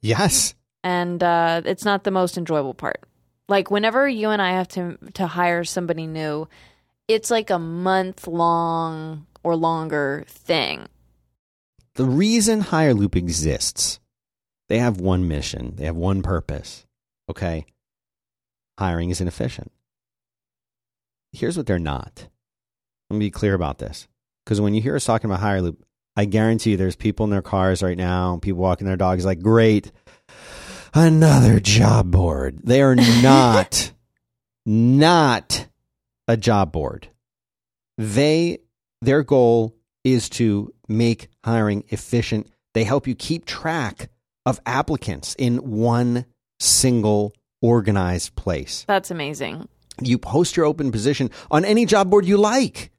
[0.00, 0.54] Yes.
[0.84, 3.00] And uh, it's not the most enjoyable part.
[3.48, 6.46] Like whenever you and I have to to hire somebody new,
[7.08, 10.88] it's like a month long or longer thing.
[11.94, 14.00] The reason Hire Loop exists,
[14.68, 15.74] they have one mission.
[15.76, 16.86] They have one purpose.
[17.30, 17.66] Okay.
[18.78, 19.70] Hiring is inefficient.
[21.32, 22.26] Here's what they're not.
[23.10, 24.08] Let me be clear about this.
[24.44, 25.84] Because when you hear us talking about Hire Loop,
[26.16, 29.40] I guarantee you there's people in their cars right now, people walking their dogs like,
[29.40, 29.92] great,
[30.94, 32.60] another job board.
[32.64, 33.92] They are not,
[34.64, 35.66] not
[36.28, 37.08] a job board.
[37.98, 38.58] They,
[39.00, 42.48] their goal is to make hiring efficient.
[42.74, 44.10] They help you keep track
[44.44, 46.26] of applicants in one
[46.60, 47.32] single
[47.62, 48.84] organized place.
[48.86, 49.68] That's amazing.
[50.02, 52.90] You post your open position on any job board you like.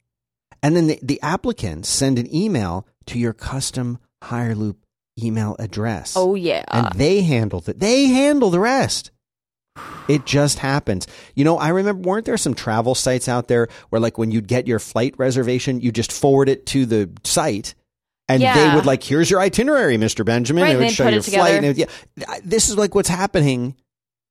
[0.64, 4.86] And then the, the applicants send an email to your custom hire loop
[5.22, 6.14] email address.
[6.16, 6.64] Oh yeah.
[6.70, 7.80] and they handle it.
[7.80, 9.12] They handle the rest.
[10.08, 11.08] It just happens.
[11.34, 14.48] You know, I remember, weren't there some travel sites out there where, like, when you'd
[14.48, 17.76] get your flight reservation, you just forward it to the site
[18.28, 20.26] and they would, like, here's your itinerary, Mr.
[20.26, 20.64] Benjamin.
[20.64, 21.56] Right, it would show your flight.
[21.56, 23.76] And it, yeah, this is like what's happening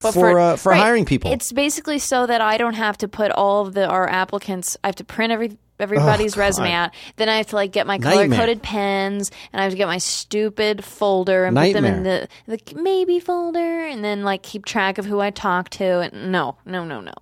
[0.00, 0.80] But for, for- uh, for right.
[0.80, 1.32] hiring people.
[1.32, 4.76] It's basically so that I don't have to put all of the our applicants.
[4.82, 6.90] I have to print every everybody's Oh, resume out.
[7.16, 9.86] Then I have to like get my color coded pens, and I have to get
[9.86, 14.64] my stupid folder and put them in the the maybe folder, and then like keep
[14.64, 16.00] track of who I talk to.
[16.00, 17.12] And no, no, no, no.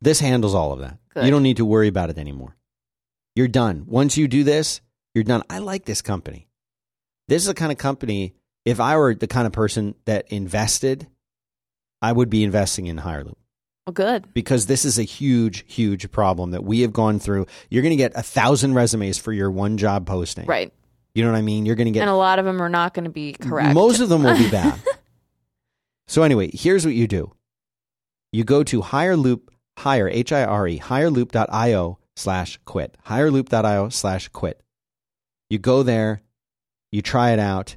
[0.00, 0.98] This handles all of that.
[1.14, 1.24] Good.
[1.24, 2.56] You don't need to worry about it anymore.
[3.34, 3.84] You're done.
[3.86, 4.80] Once you do this,
[5.14, 5.42] you're done.
[5.48, 6.48] I like this company.
[7.28, 11.06] This is the kind of company, if I were the kind of person that invested,
[12.02, 13.36] I would be investing in HireLoop
[13.86, 14.32] Well, good.
[14.32, 17.46] because this is a huge, huge problem that we have gone through.
[17.68, 20.46] You're going to get a thousand resumes for your one job posting.
[20.46, 20.72] Right.
[21.14, 21.66] You know what I mean?
[21.66, 23.74] You're going to get And a lot of them are not going to be correct.
[23.74, 24.80] most of them will be bad.
[26.06, 27.32] so anyway, here's what you do.
[28.32, 29.40] You go to higher HireLoop,
[29.78, 32.96] hire, H-I-R-E, hireloop.io slash quit.
[33.06, 34.62] Hireloop.io slash quit.
[35.50, 36.22] You go there,
[36.92, 37.76] you try it out,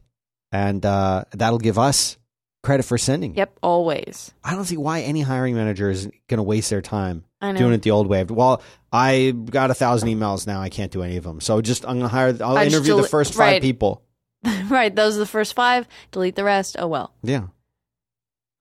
[0.51, 2.17] and uh, that'll give us
[2.65, 3.35] credit for sending.
[3.35, 4.33] Yep, always.
[4.43, 7.59] I don't see why any hiring manager is going to waste their time I know.
[7.59, 8.23] doing it the old way.
[8.23, 10.61] Well, I got a thousand emails now.
[10.61, 11.39] I can't do any of them.
[11.39, 12.35] So just I'm going to hire.
[12.41, 13.61] I'll I just interview the deli- first five right.
[13.61, 14.01] people.
[14.67, 14.93] right.
[14.93, 15.87] Those are the first five.
[16.11, 16.75] Delete the rest.
[16.79, 17.13] Oh well.
[17.23, 17.47] Yeah.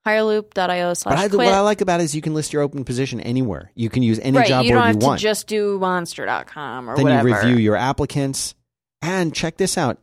[0.06, 1.38] Hireloop.io But slash I, quit.
[1.38, 3.72] what I like about it is you can list your open position anywhere.
[3.74, 4.46] You can use any right.
[4.46, 5.20] job you don't board have you to want.
[5.20, 7.28] just do monster.com or then whatever.
[7.28, 8.54] you review your applicants.
[9.00, 9.98] And check this out.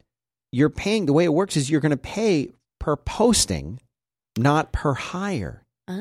[0.51, 3.79] You're paying the way it works is you're going to pay per posting,
[4.37, 5.63] not per hire.
[5.87, 5.97] Ah,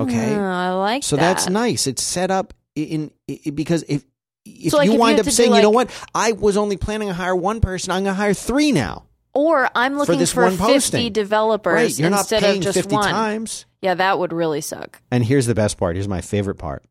[0.00, 0.34] Okay.
[0.34, 1.22] I like So that.
[1.22, 1.86] that's nice.
[1.86, 4.04] It's set up in, in because if
[4.44, 6.76] if So, like, you if wind have up saying, you know what, I was only
[6.76, 9.04] planning to hire one person, I'm going to hire three now.
[9.32, 11.12] Or I'm looking this for one 50 posting.
[11.12, 11.98] developers Right.
[11.98, 13.08] You're not instead paying of just 50 one.
[13.10, 13.66] times.
[13.82, 15.00] Yeah, that would really suck.
[15.10, 15.96] And here's the best part.
[15.96, 16.84] Here's my favorite part.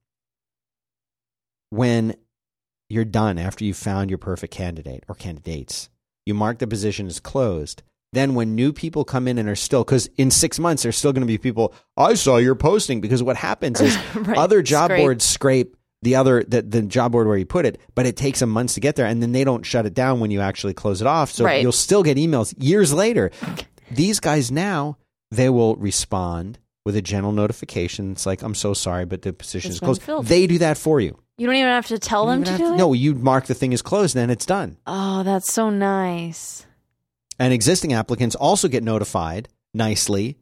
[1.69, 2.15] When
[2.89, 5.89] you're done after you've found your perfect candidate or candidates,
[6.25, 7.81] you mark the position as closed.
[8.13, 11.11] Then when new people come in and are still, because in six months there's still
[11.11, 11.73] going to be people.
[11.97, 14.37] I saw your posting because what happens is Right.
[14.37, 14.99] other job Scrape.
[15.01, 18.39] boards scrape the other the, the job board where you put it, but it takes
[18.39, 20.73] them months to get there, and then they don't shut it down when you actually
[20.73, 21.31] close it off.
[21.31, 21.61] So Right.
[21.61, 23.31] you'll still get emails years later.
[23.91, 24.97] These guys now
[25.31, 28.11] they will respond with a general notification.
[28.11, 30.01] It's like, I'm so sorry, but the position It's is closed.
[30.03, 30.25] filled.
[30.27, 31.17] They do that for you.
[31.39, 32.77] You don't even have to tell You them to do to- it?
[32.77, 34.77] No, you mark the thing as closed, then it's done.
[34.85, 36.65] Oh, that's so nice.
[37.39, 40.37] And existing applicants also get notified nicely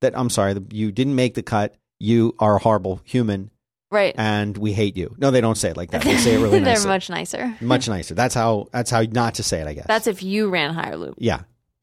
[0.00, 1.74] that I'm sorry, you didn't make the cut.
[1.98, 3.50] You are a horrible human,
[3.90, 4.14] Right.
[4.16, 5.16] and we hate you.
[5.18, 6.02] No, they don't say it like that.
[6.02, 7.56] They say it really They're much nicer.
[7.60, 8.14] much nicer.
[8.14, 8.68] That's how.
[8.72, 9.66] That's how not to say it.
[9.66, 9.86] I guess.
[9.88, 11.14] That's if you ran Hire Loop.
[11.18, 11.40] yeah.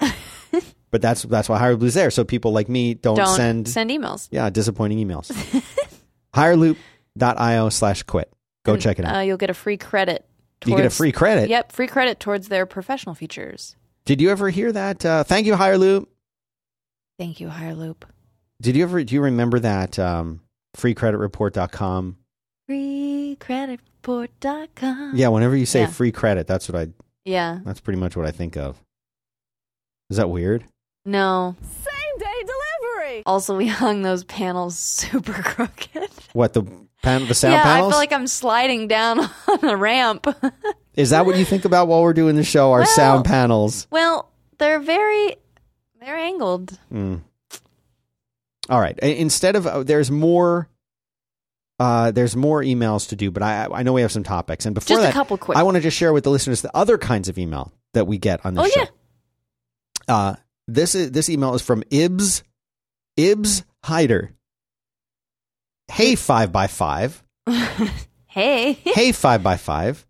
[0.92, 3.90] but that's that's why Hire Loop's there, so people like me don't, Don't send send
[3.90, 4.30] emails.
[4.32, 5.30] yeah disappointing emails.
[6.36, 8.32] Hireloop.io slash quit.
[8.64, 9.16] Go check it out.
[9.18, 10.26] Uh, you'll get a free credit.
[10.66, 11.50] you get a towards- free credit.
[11.50, 13.76] Yep, free credit towards their professional features.
[14.06, 15.04] Did you ever hear that?
[15.06, 16.06] Uh, thank you, Higher Hireloop.
[17.18, 18.06] Thank you, Hire Loop.
[18.62, 19.04] Did you ever?
[19.04, 20.42] Do you remember that um,
[20.78, 22.18] freecreditreport.com?
[22.70, 25.12] Freecreditreport.com.
[25.16, 25.28] Yeah.
[25.30, 25.88] Whenever you say Yeah.
[25.88, 26.88] free credit, that's what I.
[27.26, 27.60] Yeah.
[27.66, 28.82] That's pretty much what I think of.
[30.10, 30.66] Is that weird?
[31.06, 31.56] No.
[31.62, 33.24] Same day delivery.
[33.26, 36.10] Also, we hung those panels super crooked.
[36.34, 36.64] What the
[37.02, 37.90] pan- the sound yeah, panels?
[37.90, 40.28] I feel like I'm sliding down on a ramp.
[40.96, 42.72] Is that what you think about while we're doing the show?
[42.72, 43.88] Our Well- sound panels.
[43.92, 45.36] well, they're very,
[46.00, 46.78] they're angled.
[46.94, 47.22] Mm.
[48.70, 48.98] All right.
[49.00, 50.70] Instead of uh, there's more.
[51.78, 54.74] Uh, there's more emails to do, but I I know we have some topics, and
[54.74, 55.58] before Just that, a couple quick.
[55.58, 58.18] I want to just share with the listeners the other kinds of email that we
[58.18, 58.80] get on this show.
[58.82, 58.92] Oh, show.
[60.08, 60.16] yeah.
[60.16, 60.36] Uh,
[60.70, 62.44] this is this email is from Ibs
[63.20, 64.32] Ibs Hyder.
[65.92, 67.22] Hey five by five.
[68.28, 68.72] hey.
[68.74, 70.06] hey five by five.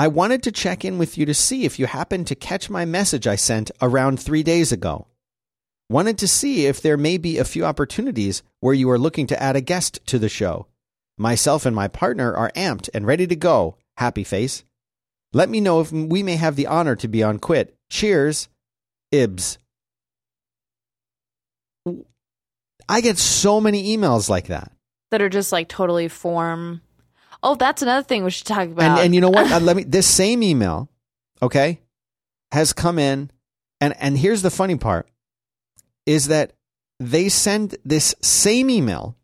[0.00, 2.86] I wanted to check in with you to see if you happened to catch my
[2.86, 5.08] message I sent around three days ago.
[5.90, 9.42] Wanted to see if there may be a few opportunities where you are looking to
[9.42, 10.68] add a guest to the show.
[11.18, 13.76] Myself and my partner are amped and ready to go.
[13.98, 14.64] Happy face.
[15.34, 17.76] Let me know if we may have the honor to be on Quit.
[17.90, 18.48] Cheers,
[19.12, 19.58] Ibs.
[22.88, 24.72] I get so many emails like that.
[25.10, 26.80] that are just like totally form.
[27.42, 28.98] Oh, that's another thing we should talk about.
[28.98, 29.50] And and you know what?
[29.52, 30.88] Uh, let me this same email,
[31.42, 31.80] okay,
[32.52, 33.30] has come in,
[33.80, 35.08] and and here's the funny part,
[36.06, 36.52] is that
[36.98, 39.16] they send this same email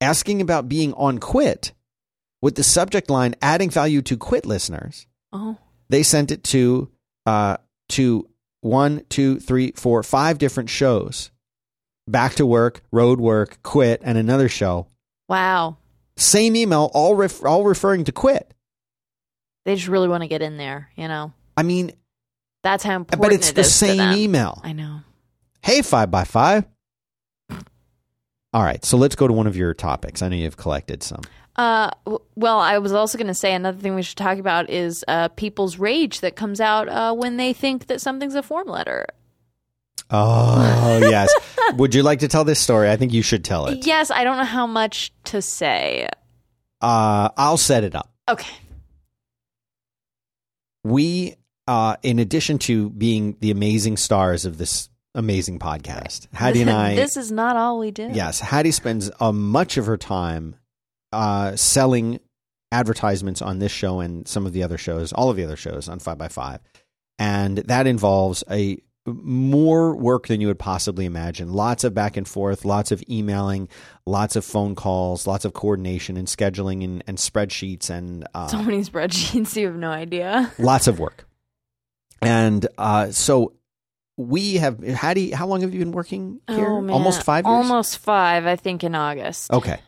[0.00, 1.72] asking about being on quit
[2.40, 5.06] with the subject line adding value to quit listeners.
[5.32, 5.58] oh,
[5.90, 6.88] They sent it to
[7.26, 7.58] uh
[7.90, 8.26] to
[8.62, 11.30] one, two, three, four, five different shows.
[12.08, 14.86] Back to work, road work, quit, and another show.
[15.28, 15.76] wow.
[16.20, 18.52] Same email, all ref- all referring to quit.
[19.64, 21.32] They just really want to get in there, you know.
[21.56, 21.92] I mean,
[22.62, 24.60] That's how important but it's it the same email.
[24.62, 25.00] I know.
[25.62, 26.64] Hey, five by five.
[28.52, 30.22] All right, so let's go to one of your topics.
[30.22, 31.20] I know you've collected some.
[31.56, 31.90] Uh,
[32.34, 35.28] well, I was also going to say another thing we should talk about is uh,
[35.28, 39.06] people's rage that comes out uh, when they think that something's a form letter.
[40.10, 41.32] Oh, yes.
[41.74, 42.90] Would you like to tell this story?
[42.90, 43.86] I think you should tell it.
[43.86, 46.08] Yes, I don't know how much to say.
[46.80, 48.12] Uh, I'll set it up.
[48.28, 48.52] Okay.
[50.84, 51.34] We,
[51.66, 56.94] uh, in addition to being the amazing stars of this amazing podcast, Hattie and I.
[56.94, 58.10] this is not all we do.
[58.12, 60.56] Yes, Hattie spends uh, much of her time
[61.12, 62.20] uh, selling
[62.72, 65.88] advertisements on this show and some of the other shows, all of the other shows
[65.88, 66.60] on Five by Five,
[67.18, 68.78] and that involves a
[69.22, 71.52] more work than you would possibly imagine.
[71.52, 73.68] Lots of back and forth, lots of emailing,
[74.06, 78.62] lots of phone calls, lots of coordination and scheduling and, and spreadsheets and uh, So
[78.62, 80.52] many spreadsheets, you have no idea.
[80.58, 81.26] lots of work.
[82.22, 83.54] And uh, so
[84.16, 85.30] we have Hattie.
[85.30, 86.68] How long have you been working here?
[86.68, 86.90] Oh.
[86.90, 87.54] Almost five years.
[87.54, 89.50] Almost five, I think, in August.
[89.50, 89.80] Okay.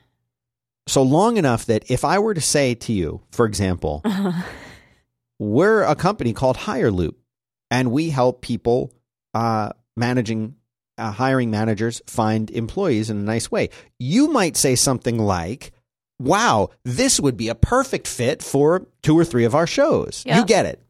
[0.89, 4.03] So long enough that if I were to say to you, for example,
[5.39, 7.19] we're a company called Hire Loop,
[7.71, 8.93] and we help people
[9.35, 10.57] uh, managing,
[10.99, 13.71] uh, hiring managers find employees in a nice way.
[13.99, 15.73] You might say something like,
[16.19, 20.39] "Wow, this would be a perfect fit for two or three of our shows." Yeah.
[20.39, 20.81] You get it.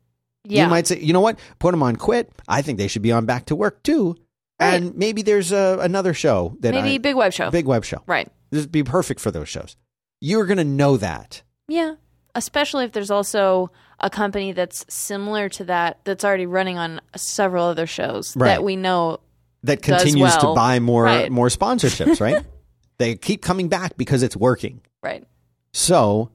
[0.45, 0.65] yeah.
[0.65, 1.39] You might say, "You know what?
[1.59, 2.31] Put them on Quit.
[2.49, 4.17] I think they should be on Back to Work too."
[4.61, 4.75] Right.
[4.75, 7.51] And maybe there's uh, another show that Maybe I, Big Web Show.
[7.51, 8.01] big web show.
[8.07, 8.29] Right.
[8.51, 9.77] This would be perfect for those shows.
[10.21, 11.43] You're going to know that.
[11.67, 11.95] Yeah.
[12.35, 17.65] Especially if there's also a company that's similar to that that's already running on several
[17.67, 18.49] other shows Right.
[18.49, 19.21] that we know
[19.65, 21.31] that continues to buy more Right.
[21.31, 22.45] more sponsorships, right?
[22.99, 24.81] they keep coming back because it's working.
[25.03, 25.25] right
[25.73, 26.31] So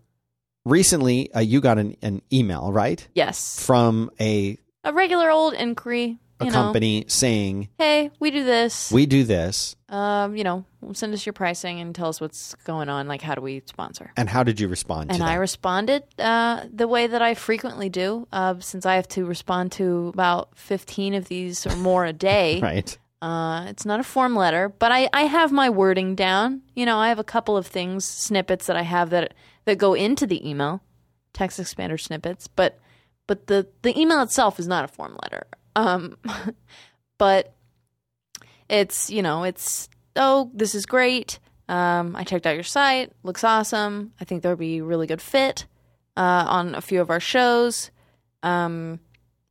[0.65, 6.19] recently, uh, you got an, an email, right, yes from a, a regular old inquiry
[6.39, 10.65] a you know company saying, hey we do this "We do this." um you know
[10.93, 14.11] send us your pricing and tell us what's going on like how do we sponsor
[14.17, 18.27] And how did you respond and I responded uh, the way that I frequently do,
[18.31, 22.59] uh, since I have to respond to about 15 of these or more a day.
[22.61, 22.97] right.
[23.21, 26.61] Uh, it's not a form letter, but I, I have my wording down.
[26.75, 29.33] You know, I have a couple of things, snippets that I have that
[29.65, 30.81] that go into the email,
[31.33, 32.47] text expander snippets.
[32.47, 32.79] But
[33.25, 35.47] but the the email itself is not a form letter.
[35.77, 36.17] Um,
[37.17, 37.53] but
[38.67, 41.39] it's you know it's oh this is great.
[41.69, 44.13] Um, I checked out your site, looks awesome.
[44.21, 45.65] I think there would be a really good fit
[46.15, 47.91] uh, on a few of our shows.
[48.41, 48.99] Um,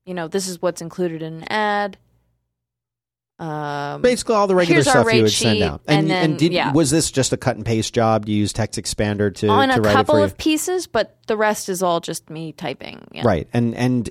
[0.07, 1.99] you know, this is what's included in an ad.
[3.39, 5.83] Um, Basically, all the regular Here's our stuff you would send sheet, out.
[5.87, 6.73] and then- did, yeah.
[6.73, 8.25] was this just a cut and paste job?
[8.25, 10.25] Do you use Text Expander to, on to a write couple it for you?
[10.25, 13.07] of pieces, but the rest is all just me typing.
[13.13, 13.25] Yeah.
[13.27, 13.47] Right.
[13.53, 14.09] And and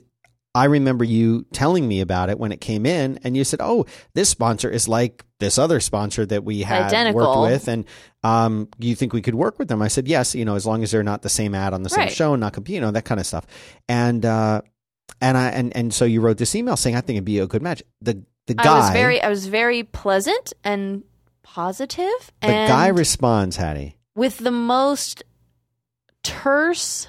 [0.55, 3.85] I remember you telling me about it when it came in and you said, "Oh,
[4.13, 7.21] this sponsor is like this other sponsor that we had Identical.
[7.43, 7.83] worked with and
[8.23, 10.81] um you think we could work with them?" I said, "Yes, you know, as long
[10.81, 12.11] as they're not the same ad on the same Right.
[12.11, 13.45] show and not compete, you know, that kind of stuff."
[13.89, 14.61] And uh
[15.21, 17.47] and I and and so you wrote this email saying I think it'd be a
[17.47, 17.83] good match.
[18.01, 21.03] The the guy I was very, I was very pleasant and
[21.43, 23.97] positive, the and guy responds, Hattie.
[24.15, 25.23] with the most
[26.23, 27.07] terse.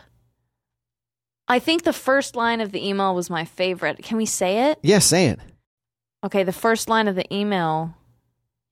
[1.48, 4.02] I think the first line of the email was my favorite.
[4.02, 4.78] Can we say it?
[4.82, 5.38] Yes, say it.
[6.24, 7.94] Okay, the first line of the email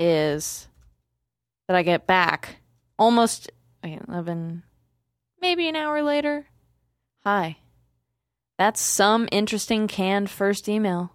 [0.01, 0.67] is
[1.69, 2.57] that I get back
[2.99, 3.51] almost
[3.85, 4.63] okay, 11,
[5.41, 6.47] maybe an hour later.
[7.25, 7.59] Hi.
[8.59, 11.13] That's some interesting canned first email.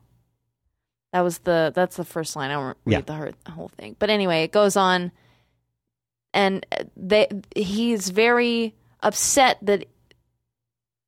[1.13, 2.51] That was the that's the first line.
[2.51, 3.01] I won't read Yeah.
[3.01, 3.95] the whole- the whole thing.
[3.99, 5.11] But anyway, it goes on
[6.33, 9.85] and they he's very upset that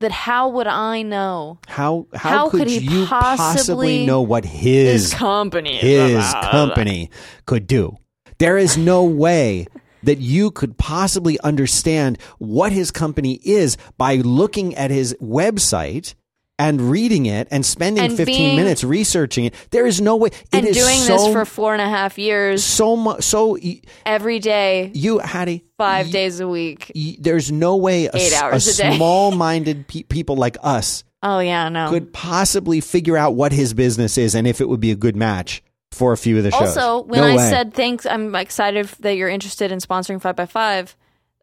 [0.02, 4.22] that how would I know How how, How could, could he you possibly possibly- know
[4.22, 7.10] what his his company his company
[7.46, 7.96] could do.
[8.38, 9.68] There is no way
[10.04, 16.16] that you could possibly understand what his company is by looking at his website
[16.62, 19.56] and reading it and spending And 15 being- minutes researching it.
[19.72, 20.28] There is no way.
[20.28, 23.24] It and is doing so, this for four and a half years so much.
[23.24, 23.58] So
[24.06, 26.92] every day, you, Hattie, five days a week.
[27.20, 28.96] there's no way a, Eight hours a day.
[28.96, 31.90] small-minded pe- people like us Oh yeah, no.
[31.90, 35.16] could possibly figure out what his business is and if it would be a good
[35.16, 36.78] match for a few of the shows.
[36.78, 37.50] Also, when No I way.
[37.50, 40.96] said thanks, I'm excited that you're interested in sponsoring Five by Five.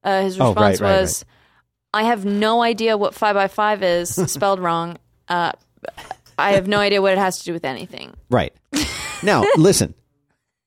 [0.04, 1.24] Uh, his Oh, response right, right, was,
[1.92, 4.96] "I have no idea what Five by Five is spelled wrong.
[5.29, 5.53] Uh,
[6.38, 8.14] I have no idea what it has to do with anything.
[8.31, 8.53] Right.
[9.23, 9.95] Now, listen.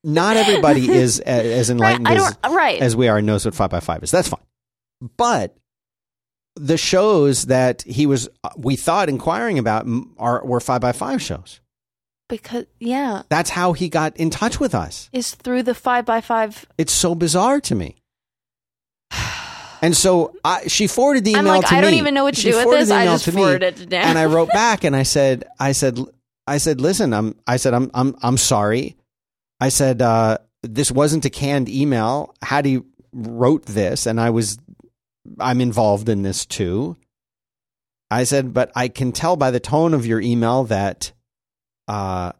[0.03, 1.27] Not everybody is a-
[1.59, 2.53] as enlightened I as, don't.
[2.55, 2.81] Right.
[2.81, 4.11] as we are and knows what 5 by 5 is.
[4.11, 4.41] That's fine.
[5.17, 5.55] But
[6.55, 10.91] the shows that he was, uh, we thought, inquiring about m- are, were 5 by
[10.91, 11.59] 5 shows.
[12.29, 15.09] because yeah, That's how he got in touch with us.
[15.13, 16.65] is through the Five by Five.
[16.77, 17.95] It's so bizarre to me.
[19.81, 21.77] And so I, she forwarded the I'm email like, to me.
[21.79, 22.91] I don't even know what to She do with this.
[22.91, 24.05] I just to me, forwarded it down.
[24.05, 25.99] and I wrote back and I said, I said,
[26.45, 28.95] I said, listen, I'm, I said, I'm, I'm, I'm sorry.
[29.59, 32.35] I said, uh, this wasn't a canned email.
[32.41, 32.81] Hattie
[33.13, 34.57] wrote this, and I was,
[35.39, 36.97] I'm involved in this too.
[38.09, 41.11] I said, but I can tell by the tone of your email that,
[41.87, 42.33] uh,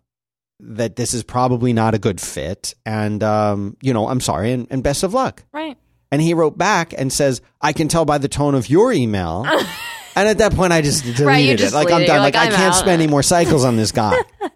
[0.60, 4.68] that this is probably not a good fit, and um, you know, I'm sorry, and,
[4.70, 5.44] and best of luck.
[5.52, 5.78] right.
[6.12, 9.46] And he wrote back and says, I can tell by the tone of your email.
[10.16, 11.58] and at that point, I just deleted Right, you it.
[11.60, 12.08] just Like, I'm it.
[12.08, 12.20] done.
[12.20, 12.80] Like, like, I can't out.
[12.80, 14.18] spend any more cycles on this guy.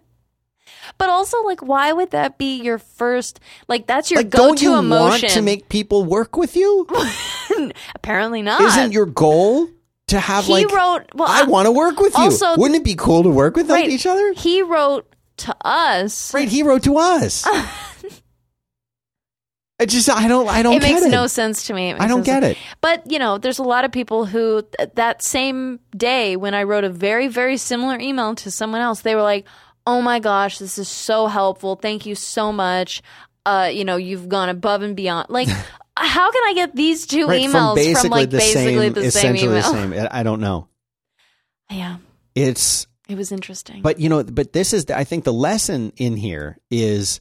[0.98, 3.38] But also, like, why would that be your first?
[3.68, 5.26] Like, that's your like, don't go-to you emotion.
[5.26, 6.86] want to make people work with you?
[7.94, 8.62] Apparently not.
[8.62, 9.68] Isn't your goal
[10.06, 11.02] to have, he like, wrote?
[11.14, 12.24] Well, I want to work with you?
[12.24, 14.32] also- Wouldn't it be cool to work with like, right, each other?
[14.32, 15.06] He wrote
[15.38, 16.32] to us.
[16.32, 16.48] Right.
[16.48, 17.44] He wrote to us.
[19.78, 21.10] I just, I don't, I don't it makes it.
[21.10, 21.92] no sense to me.
[21.92, 22.56] I don't get it.
[22.80, 26.62] But you know, there's a lot of people who th- that same day when I
[26.62, 29.46] wrote a very very similar email to someone else, they were like,
[29.86, 31.76] "Oh my gosh, this is so helpful.
[31.76, 33.02] Thank you so much.
[33.44, 35.48] Uh, you know, you've gone above and beyond." Like,
[35.96, 39.00] how can I get these two Right, emails from basically like the basically same, the
[39.10, 39.72] same essentially email?
[39.72, 39.92] the same.
[39.92, 40.68] I I don't know.
[41.70, 41.96] Yeah,
[42.34, 43.82] It's, it was interesting.
[43.82, 47.20] But you know, but this is I think the lesson in here is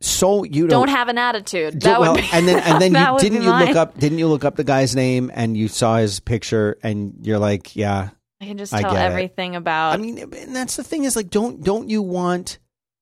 [0.00, 1.80] so you Don't have an attitude.
[1.80, 4.28] That well, would be, and then and then you, didn't you look up didn't you
[4.28, 8.10] look up the guy's name and you saw his picture and you're like, yeah.
[8.40, 9.10] I can just tell get it.
[9.10, 9.94] everything about.
[9.94, 12.58] I mean, and that's the thing is like, don't don't you want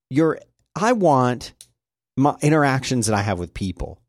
[0.08, 0.40] your?
[0.74, 1.52] I want
[2.16, 4.00] my interactions that I have with people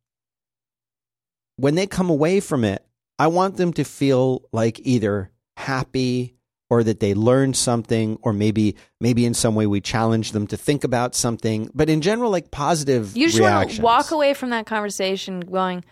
[1.57, 2.85] when they come away from it.
[3.19, 6.36] I want them to feel like either happy
[6.69, 10.57] or that they learned something or maybe maybe in some way we challenge them to
[10.57, 14.49] think about something but in general like positive you just want to walk away from
[14.49, 15.83] that conversation going,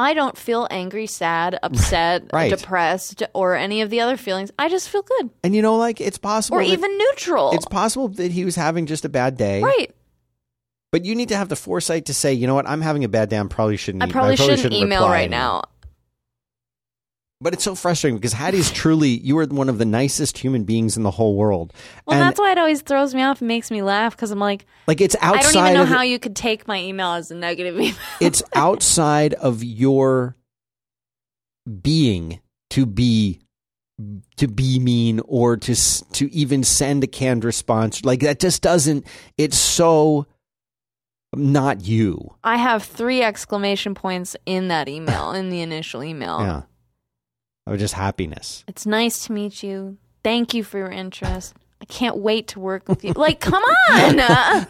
[0.00, 2.50] I don't feel angry, sad, upset, Right.
[2.56, 4.52] depressed, or any of the other feelings.
[4.56, 5.30] I just feel good.
[5.42, 7.50] and you know like it's possible Or that- even neutral.
[7.52, 9.94] it's possible that he was having just a bad day right.
[10.92, 13.08] but you need to have the foresight to say you know what i'm having a
[13.08, 15.62] bad day i probably shouldn't I probably, shouldn't, email reply right now.
[17.40, 20.96] But it's so frustrating because Hattie's truly, you are one of the nicest human beings
[20.96, 21.72] in the whole world.
[22.04, 24.40] Well, and that's why it always throws me off and makes me laugh because I'm
[24.40, 25.38] like, like it's outside.
[25.38, 27.94] I don't even know of how you could take my email as a negative email.
[28.20, 30.36] it's outside of your
[31.80, 33.40] being to be
[34.36, 35.74] to be mean or to
[36.12, 38.04] to even send a canned response.
[38.04, 39.06] Like that just doesn't.
[39.36, 40.26] It's so
[41.34, 42.34] not you.
[42.42, 46.40] I have three exclamation points in that email, in the initial email.
[46.40, 46.62] Yeah,
[47.72, 48.64] of just happiness.
[48.66, 49.98] It's nice to meet you.
[50.22, 51.54] Thank you for your interest.
[51.80, 53.12] I can't wait to work with you.
[53.12, 54.18] Like, come on.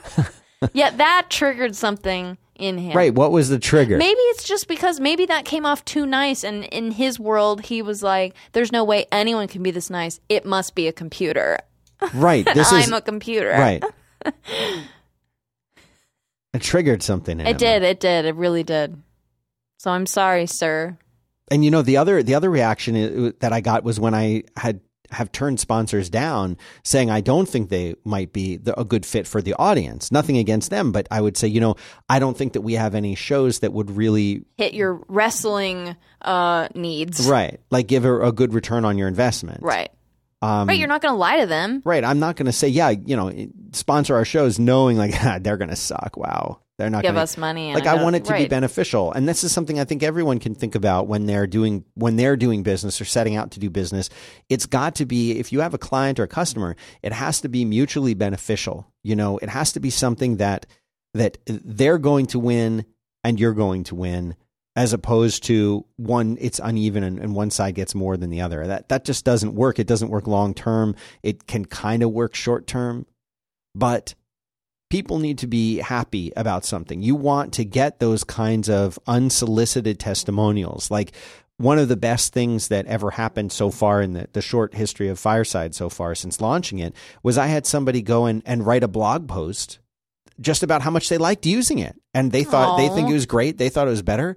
[0.73, 2.97] yeah, that triggered something in him.
[2.97, 3.15] Right.
[3.15, 3.97] What was the trigger?
[3.97, 7.83] Maybe it's just because maybe that came off too nice, and in his world, he
[7.83, 10.21] was like, "There's no way anyone can be this nice.
[10.29, 11.59] It must be a computer.
[12.15, 12.47] Right.
[12.55, 13.83] This I'm a computer." right.
[16.55, 17.55] It triggered something in him.
[17.55, 17.83] It did.
[17.83, 18.25] It did.
[18.25, 19.03] It really did.
[19.79, 20.97] So I'm sorry, sir.
[21.51, 24.81] And you know the other the other reaction that I got was when I had
[25.11, 29.27] have turned sponsors down, saying I don't think they might be the, a good fit
[29.27, 30.13] for the audience.
[30.13, 31.77] Nothing against them, but I would say you know
[32.09, 36.69] I don't think that we have any shows that would really Hit your wrestling uh,
[36.75, 37.27] needs.
[37.27, 39.63] right like give a, a good return on your investment.
[39.63, 39.91] Right.
[40.41, 40.79] Um, right.
[40.79, 41.83] You're not going to lie to them.
[41.85, 42.05] Right.
[42.05, 42.91] I'm not going to say yeah.
[42.91, 43.33] You know,
[43.73, 46.17] sponsor our shows knowing like they're going to suck.
[46.17, 46.61] Wow.
[46.79, 47.71] They're not Give gonna, us money.
[47.71, 50.39] And like I want it to be beneficial, and this is something I think everyone
[50.39, 53.69] can think about when they're doing when they're doing business or setting out to do
[53.69, 54.09] business.
[54.49, 57.49] It's got to be if you have a client or a customer, it has to
[57.49, 58.87] be mutually beneficial.
[59.03, 60.67] You know, it has to be something that
[61.15, 62.85] that they're going to win
[63.25, 64.37] and you're going to win,
[64.77, 68.65] as opposed to one it's uneven and, and one side gets more than the other.
[68.69, 69.81] That that just doesn't work.
[69.81, 70.95] It doesn't work long term.
[71.25, 73.05] It can kind of work short term,
[73.75, 74.15] but
[74.91, 77.03] people need to be happy about something.
[77.03, 80.91] You want to get those kinds of unsolicited testimonials.
[80.91, 81.13] Like
[81.59, 85.09] one of the best things that ever happened so far in the, the short history
[85.09, 88.85] of Fireside so far since launching it was I had somebody go in and write
[88.85, 89.81] a blog post
[90.41, 92.01] just about how much they liked using it.
[92.15, 93.59] And they thought they think it was great.
[93.59, 94.37] They thought it was better.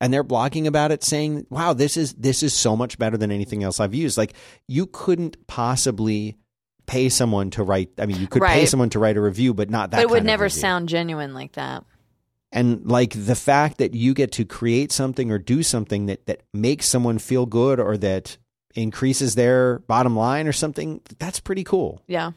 [0.00, 3.30] And they're blogging about it saying, wow, this is this is so much better than
[3.30, 4.18] anything else I've used.
[4.18, 4.32] Like
[4.66, 6.36] you couldn't possibly
[6.86, 9.70] pay someone to write I mean you could pay someone to write a review, but
[9.70, 10.60] not that But it would never review.
[10.60, 11.84] sound genuine like that.
[12.50, 16.42] and like the fact that you get to create something or do something that that
[16.52, 18.36] makes someone feel good or that
[18.74, 22.32] increases their bottom line or something that's pretty cool Yeah.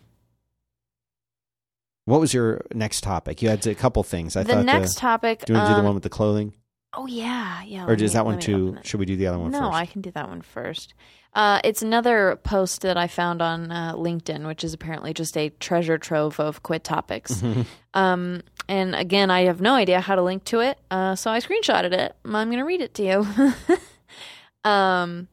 [2.05, 4.95] what was your next topic you had a couple things i thought the thought next
[4.95, 5.45] the, topic.
[5.45, 6.53] do you want to do um, the one with the clothing
[6.95, 7.85] Oh yeah, yeah.
[7.85, 9.85] or is me- that one too should we do the other one no, first I
[9.85, 10.93] can do that one first.
[11.33, 15.49] Uh, it's another post that I found on uh, LinkedIn, which is apparently just a
[15.49, 17.43] treasure trove of quit topics.
[17.55, 17.61] Mm-hmm.
[17.93, 21.39] Um, and again, I have no idea how to link to it, uh, so I
[21.39, 22.13] screenshotted it.
[22.25, 24.69] I'm going to read it to you.
[24.69, 25.29] um,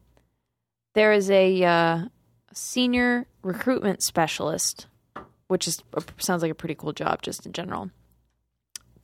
[0.93, 2.05] there is a uh,
[2.53, 4.87] senior recruitment specialist,
[5.47, 5.83] which is
[6.19, 7.89] sounds like a pretty cool job, just in general.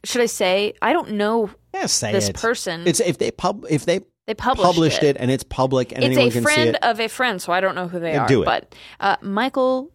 [0.05, 2.87] Should I say I don't know yeah say this it person?
[2.87, 5.17] it's if they pub if they they published, published it.
[5.19, 7.51] and it's public and it's anyone a can see friend it of a friend, so
[7.51, 8.27] I don't know who they Yeah, are.
[8.27, 8.45] do it.
[8.45, 9.91] But uh, Michael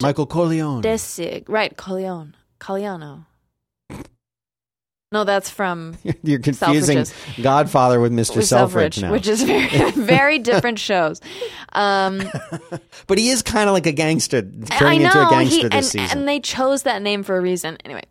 [0.00, 1.76] michael corleone Desig, right?
[1.76, 3.24] Corleone, Coliano.
[5.10, 7.42] No, that's from you're confusing Selfridges.
[7.42, 11.20] godfather with mr selfridge, Selfridge, now which is very, very different shows.
[11.72, 12.22] Um,
[13.06, 14.38] but he is kind of like a gangster
[14.70, 17.22] I turning into a know gangster he, this and, season and they chose that name
[17.22, 17.78] for a reason.
[17.86, 18.04] Anyway,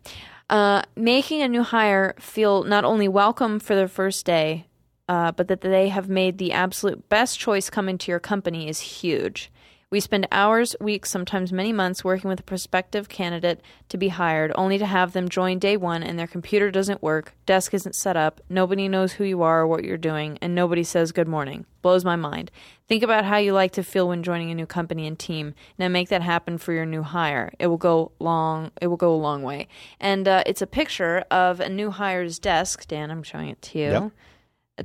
[0.50, 4.66] uh, making a new hire feel not only welcome for their first day,
[5.08, 8.80] uh, but that they have made the absolute best choice coming to your company is
[8.80, 9.50] huge.
[9.90, 14.52] We spend hours, weeks, sometimes many months working with a prospective candidate to be hired,
[14.54, 18.14] only to have them join day one and their computer doesn't work, desk isn't set
[18.14, 21.64] up, nobody knows who you are or what you're doing, and nobody says good morning.
[21.80, 22.50] Blows my mind.
[22.86, 25.54] Think about how you like to feel when joining a new company and team.
[25.78, 27.50] Now make that happen for your new hire.
[27.58, 28.72] It will go long.
[28.82, 29.68] It will go a long way.
[29.98, 32.86] And uh, it's a picture of a new hire's desk.
[32.88, 33.90] Dan, I'm showing it to you.
[33.90, 34.12] Yep.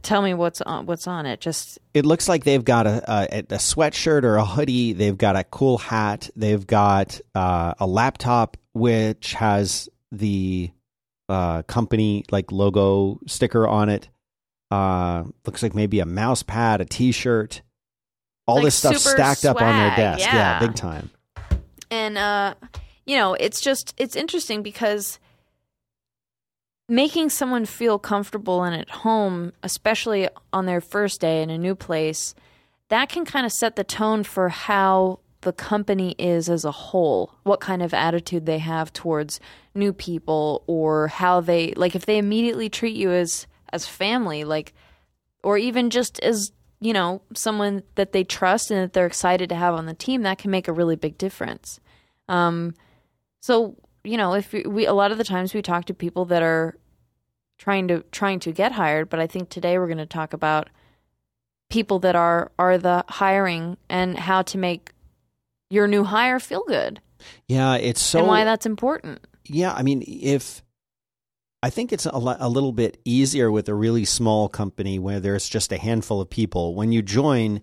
[0.02, 1.40] Tell me what's on what's on it.
[1.40, 4.94] Just It looks like they've got a, a, a sweatshirt or a hoodie.
[4.94, 6.30] They've got a cool hat.
[6.36, 10.72] They've got uh, a laptop which has the
[11.30, 14.10] uh, company like logo sticker on it.
[14.72, 17.62] Uh, looks like maybe a mouse pad, a T-shirt.
[18.48, 20.20] All Like this stuff stacked up on their swag, desk.
[20.26, 20.60] yeah.
[20.60, 21.12] big time.
[21.92, 22.56] and uh
[23.06, 25.20] you know it's just it's interesting because
[26.90, 31.76] making someone feel comfortable and at home especially on their first day in a new
[31.76, 32.36] place
[32.90, 37.34] that can kind of set the tone for how the company is as a whole
[37.44, 39.40] what kind of attitude they have towards
[39.74, 44.74] new people or how they like if they immediately treat you as as family like
[45.44, 49.56] or even just as you know someone that they trust and that they're excited to
[49.56, 51.80] have on the team that can make a really big difference.
[52.28, 52.74] Um
[53.42, 56.42] so you know if we a lot of the times we talk to people that
[56.42, 56.78] are
[57.58, 60.70] trying to trying to get hired but i think today we're going to talk about
[61.70, 64.92] people that are are the hiring and how to make
[65.70, 67.02] your new hire feel good
[67.48, 70.62] Yeah, it's so and why that's important Yeah, I mean, if
[71.64, 75.48] I think it's a, a little bit easier with a really small company where there's
[75.48, 76.76] just a handful of people.
[76.76, 77.62] When you join,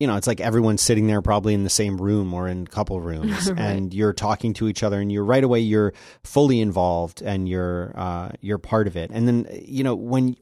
[0.00, 2.66] you know, it's like everyone's sitting there probably in the same room or in a
[2.70, 3.58] couple rooms, Right.
[3.58, 5.92] and you're talking to each other, and you're right away you're
[6.24, 9.10] fully involved and you're uh, you're part of it.
[9.12, 10.36] And then you know when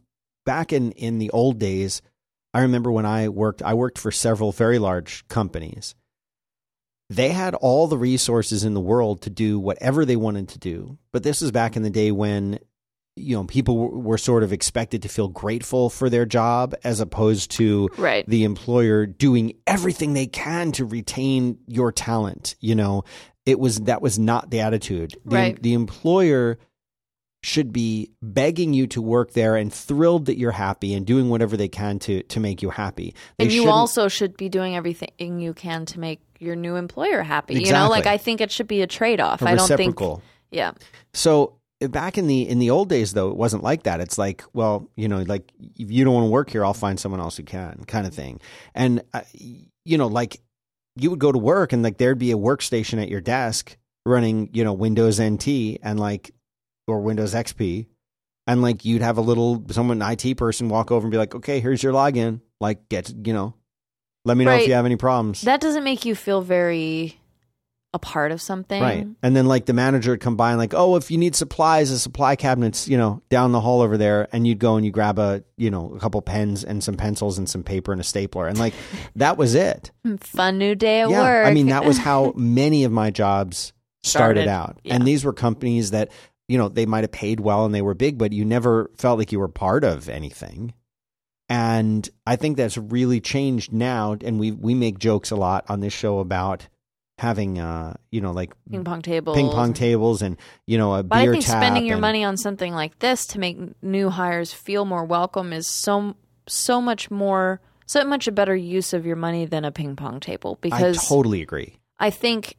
[0.45, 2.03] back in in the old days,
[2.53, 5.95] I remember when I worked, I worked for several very large companies
[7.09, 10.99] they had all the resources in the world to do whatever they wanted to do.
[11.13, 12.59] But this is back in the day when
[13.17, 17.01] you know people were, were sort of expected to feel grateful for their job as
[17.01, 18.25] opposed to Right.
[18.29, 23.05] the employer doing everything they can to retain your talent, you know.
[23.47, 25.15] It was that was not the attitude.
[25.25, 25.63] The, Right.
[25.63, 26.59] the employer
[27.43, 31.57] should be begging you to work there and thrilled that you're happy and doing whatever
[31.57, 33.15] they can to to make you happy.
[33.39, 36.75] They and you shouldn't- also should be doing everything you can to make your new
[36.77, 37.55] employer happy.
[37.63, 39.43] You know, like I think it should be a trade off.
[39.43, 39.99] I don't think.
[40.51, 40.73] Yeah.
[41.15, 44.01] So back in the in the old days though it wasn't like that.
[44.01, 46.99] It's like well you know like if you don't want to work here i'll find
[46.99, 48.41] someone else who can kind of thing.
[48.75, 49.23] And uh,
[49.85, 50.41] you know like
[50.97, 54.49] you would go to work and like there'd be a workstation at your desk running
[54.53, 55.47] you know windows nt
[55.83, 56.31] and like
[56.87, 57.87] or windows xp
[58.47, 61.35] and like you'd have a little someone an IT person walk over and be like
[61.35, 62.41] okay here's your login.
[62.61, 63.55] Like get you know
[64.25, 65.43] let me know if you have any problems.
[65.43, 67.21] That doesn't make you feel very
[67.97, 68.81] a part of something.
[68.81, 69.07] Right.
[69.23, 71.91] And then like the manager would come by and like, oh, if you need supplies,
[71.91, 74.29] the supply cabinet's, you know, down the hall over there.
[74.33, 77.39] And you'd go and you grab a, you know, a couple pens and some pencils
[77.39, 78.47] and some paper and a stapler.
[78.47, 78.75] And like
[79.17, 79.91] that was it.
[80.21, 81.23] Fun new day at yeah.
[81.23, 81.47] work.
[81.47, 83.73] I mean, that was how many of my jobs
[84.05, 84.79] started, Started, out.
[84.85, 84.95] yeah.
[84.95, 86.13] And these were companies that,
[86.49, 89.19] you know, they might have paid well and they were big, but you never felt
[89.19, 90.75] like you were part of anything.
[91.49, 94.17] And I think that's really changed now.
[94.21, 96.69] And we we make jokes a lot on this show about
[97.19, 99.37] having, uh, you know, like ping pong tables.
[99.37, 100.37] ping pong tables and
[100.67, 102.99] you know a But beer I think tap spending your and- money on something like
[102.99, 106.15] this to make new hires feel more welcome is so
[106.47, 110.21] so much more so much a better use of your money than a ping pong
[110.21, 111.79] table because I totally agree.
[111.99, 112.57] I think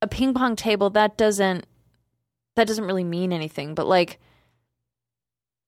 [0.00, 1.66] a ping pong table that doesn't
[2.54, 4.20] that doesn't really mean anything, but like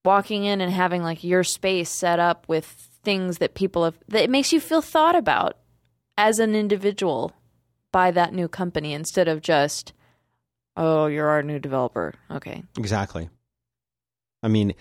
[0.05, 2.65] walking in and having like your space set up with
[3.03, 5.57] things that people have that it makes you feel thought about
[6.17, 7.33] as an individual
[7.95, 9.93] by that new company instead of just
[10.75, 12.13] oh, you're our new developer.
[12.29, 12.61] Okay.
[12.77, 13.29] Exactly.
[14.43, 14.73] I mean,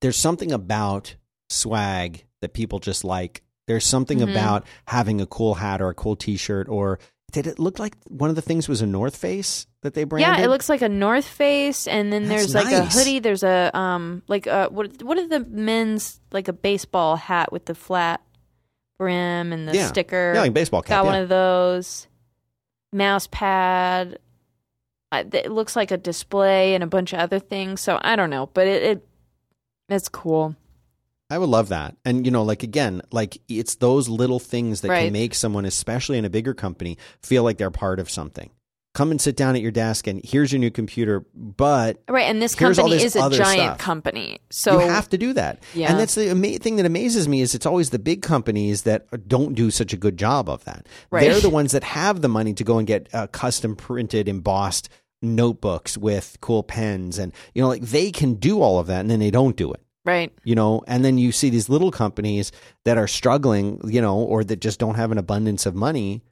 [0.00, 1.14] there's something about
[1.48, 3.44] swag that people just like.
[3.68, 4.32] There's something Mhm.
[4.32, 6.98] about having a cool hat or a cool T-shirt or
[7.30, 10.38] did it look like one of the things was a North Face that they branded?
[10.38, 12.94] Yeah, it looks like a North Face, and then That's there's like nice.
[12.94, 13.18] a hoodie.
[13.20, 17.66] There's a um, like uh, what what are the men's like a baseball hat with
[17.66, 18.20] the flat
[18.98, 19.86] brim and the Yeah.
[19.88, 20.32] sticker?
[20.34, 20.88] yeah, like baseball cap.
[20.88, 21.12] Got yeah.
[21.12, 22.06] one of those.
[22.92, 24.18] Mouse pad.
[25.12, 27.80] It looks like a display and a bunch of other things.
[27.80, 29.08] So I don't know, but it, it
[29.88, 30.56] it's cool.
[31.30, 31.96] I would love that.
[32.04, 35.04] And you know, like again, like it's those little things that Right.
[35.04, 38.50] can make someone, especially in a bigger company, feel like they're part of something.
[38.96, 42.40] Come and sit down at your desk and here's your new computer, but Right, and
[42.40, 43.78] this company this is a giant stuff.
[43.78, 44.38] company.
[44.50, 45.62] So you have to do that.
[45.74, 45.90] Yeah.
[45.90, 49.06] And that's the ama- thing that amazes me is it's always the big companies that
[49.28, 50.86] don't do such a good job of that.
[51.10, 51.20] Right.
[51.30, 54.88] They're the ones that have the money to go and get uh, custom printed, embossed
[55.22, 59.10] notebooks with cool pens, and you know, like they can do all of that, and
[59.10, 59.80] then they don't do it.
[60.04, 60.32] right.
[60.44, 62.52] You know, and then you see these little companies
[62.84, 66.22] that are struggling, you know, or that just don't have an abundance of money,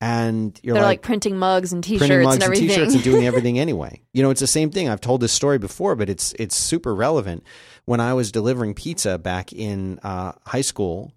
[0.00, 2.68] and you're They're like, like printing mugs and t-shirts printing mugs and everything.
[2.68, 4.02] t-shirts and doing everything anyway.
[4.12, 4.88] You know, it's the same thing.
[4.88, 7.44] I've told this story before, but it's it's super relevant.
[7.84, 11.12] When I was delivering pizza back in uh, high school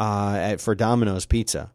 [0.00, 1.72] uh, at, for Domino's Pizza,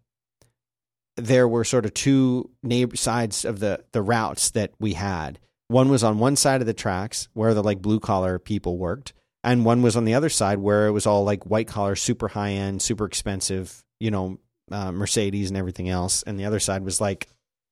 [1.17, 5.39] there were sort of two neighbor sides of the the routes that we had.
[5.67, 9.13] One was on one side of the tracks where the like blue collar people worked,
[9.43, 12.27] and one was on the other side where it was all like white collar, super
[12.29, 14.39] high end, super expensive, you know,
[14.71, 16.23] uh, Mercedes and everything else.
[16.23, 17.27] And the other side was like,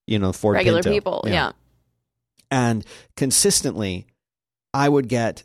[0.05, 0.91] you know, Ford Regular Pinto.
[0.91, 1.23] people.
[1.25, 1.51] Yeah.
[2.49, 2.85] And
[3.15, 4.07] consistently,
[4.73, 5.43] I would get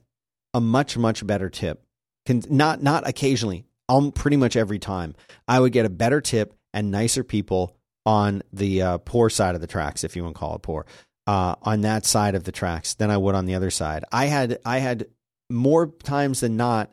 [0.54, 1.82] a much much better tip.
[2.26, 5.14] Con- not not occasionally, um, pretty much every time.
[5.48, 7.76] I would get a better tip and nicer people
[8.06, 10.86] on the uh, poor side of the tracks, if you want to call it poor,
[11.26, 14.04] uh, on that side of the tracks than I would on the other side.
[14.12, 15.06] I had I had
[15.50, 16.90] more times than not,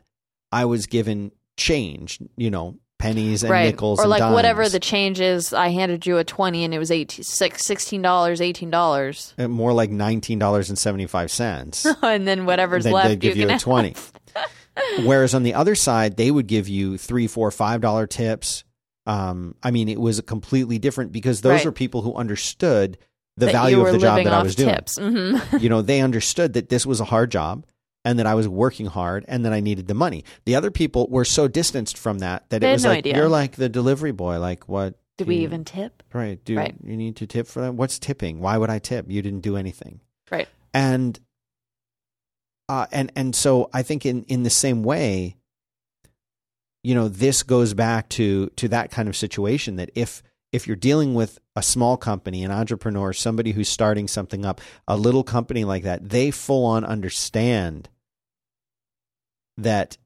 [0.52, 3.64] I was given change, you know, pennies and right.
[3.64, 6.78] nickels or and like whatever the change is, I handed you a 20 and it
[6.78, 9.34] was 18, six- $16, $18.
[9.38, 11.86] Uh, more like nineteen dollars and seventy five cents.
[12.02, 13.94] and then whatever's They- left, they'd give you you, a twenty.
[15.04, 18.64] Whereas on the other side, they would give you three, four, five dollar tips.
[19.06, 21.64] Um, I mean, it was completely different because those Right.
[21.64, 22.98] were people who understood
[23.36, 24.74] the that value of the job that I was doing.
[24.74, 24.98] tips.
[24.98, 27.64] hmm you know, they understood that this was a hard job
[28.04, 30.24] and that I was working hard and that I needed the money.
[30.46, 33.16] The other people were so distanced from that that They it was no like idea.
[33.16, 34.38] you're like the delivery boy.
[34.38, 34.98] Like what?
[35.18, 36.02] Did do we you- even tip?
[36.12, 36.42] Right.
[36.44, 36.74] Do Right.
[36.82, 37.74] you need to tip for that?
[37.74, 38.40] What's tipping?
[38.40, 39.10] Why would I tip?
[39.10, 40.00] You didn't do anything.
[40.30, 40.48] Right.
[40.72, 41.18] And
[42.68, 45.36] uh and and so I think in in the same way
[46.82, 50.22] you know this goes back to to that kind of situation that if
[50.52, 54.96] if you're dealing with a small company, an entrepreneur, somebody who's starting something up, a
[54.96, 57.88] little company like that, they full on understand
[59.56, 59.98] that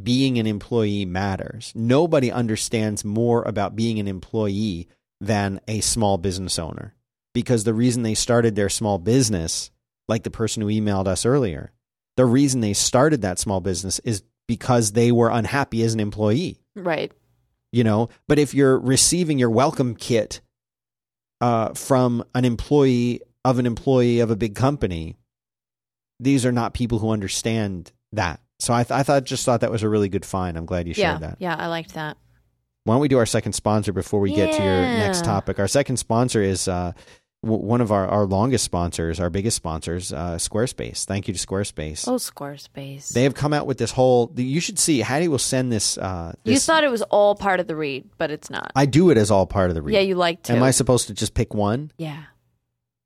[0.00, 1.72] being an employee matters.
[1.74, 4.88] Nobody understands more about being an employee
[5.20, 6.94] than a small business owner
[7.32, 9.70] because the reason they started their small business,
[10.08, 11.72] like the person who emailed us earlier,
[12.16, 16.58] the reason they started that small business is because they were unhappy as an employee
[16.74, 17.12] Right.
[17.70, 20.40] you know but if you're receiving your welcome kit
[21.40, 25.16] uh, from an employee of an employee of a big company
[26.20, 29.70] these are not people who understand that so i, th- I thought just thought that
[29.70, 31.10] was a really good find i'm glad you Yeah.
[31.12, 32.16] shared that Yeah, I liked that.
[32.84, 35.68] why don't we do our second sponsor before we get to your next topic our
[35.68, 36.92] second sponsor is uh,
[37.42, 41.46] w- one of our, our longest sponsors our biggest sponsors uh, squarespace thank you to
[41.46, 43.08] squarespace Oh, Squarespace.
[43.10, 46.32] they have come out with this whole you should see hattie will send this, uh,
[46.44, 48.72] you this thought it was all part of the read, but it's not.
[48.76, 50.52] i do it as all part of the read yeah, you liked to.
[50.54, 51.90] Am I supposed to just pick one?
[51.98, 52.24] yeah.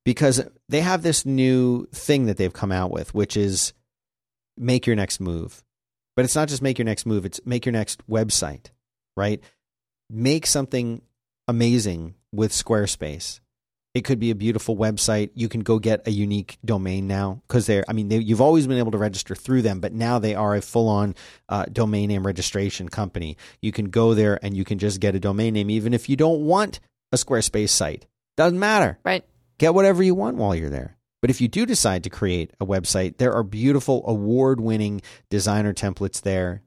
[0.04, 3.72] Because they have this new thing that they've come out with, which is
[4.56, 5.62] make your next move.
[6.16, 8.70] But it's not just make your next move, it's make your next website,
[9.16, 9.40] right?
[10.10, 11.02] Make something
[11.46, 13.38] amazing with Squarespace.
[13.94, 15.30] It could be a beautiful website.
[15.34, 18.66] You can go get a unique domain now because they're, I mean, they, you've always
[18.66, 21.14] been able to register through them, but now they are a full on
[21.50, 23.36] uh, domain name registration company.
[23.60, 26.16] You can go there and you can just get a domain name, even if you
[26.16, 26.80] don't want
[27.12, 28.06] a Squarespace site.
[28.38, 29.24] Doesn't matter Right.
[29.58, 30.96] get whatever you want while you're there.
[31.20, 35.74] But if you do decide to create a website, there are beautiful award winning designer
[35.74, 36.62] templates there.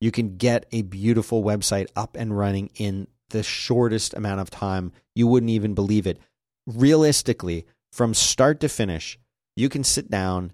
[0.00, 4.90] You can get a beautiful website up and running in the shortest amount of time.
[5.14, 6.18] You wouldn't even believe it.
[6.66, 9.18] Realistically, from start to finish,
[9.56, 10.52] you can sit down,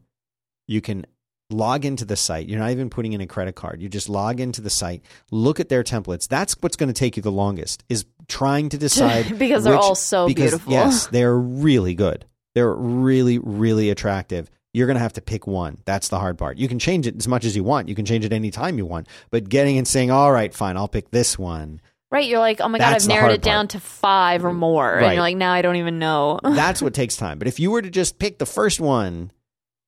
[0.66, 1.06] you can
[1.50, 2.48] log into the site.
[2.48, 3.80] You're not even putting in a credit card.
[3.80, 6.28] You just log into the site, look at their templates.
[6.28, 9.82] That's what's going to take you the longest is trying to decide Because they're which-
[9.82, 10.72] all so because, beautiful.
[10.72, 12.24] Yes, they're really good.
[12.54, 14.50] They're really, really attractive.
[14.74, 15.78] You're going to have to pick one.
[15.84, 16.58] That's the hard part.
[16.58, 17.88] You can change it as much as you want.
[17.88, 19.08] You can change it anytime you want.
[19.30, 21.80] But getting and saying, all right, fine, I'll pick this one.
[22.10, 22.26] Right.
[22.26, 24.86] You're like, oh my God, That's I've narrowed it down to five or more.
[24.86, 25.04] Right.
[25.04, 26.40] And you're like, now I don't even know.
[26.42, 27.38] That's what takes time.
[27.38, 29.30] But if you were to just pick the first one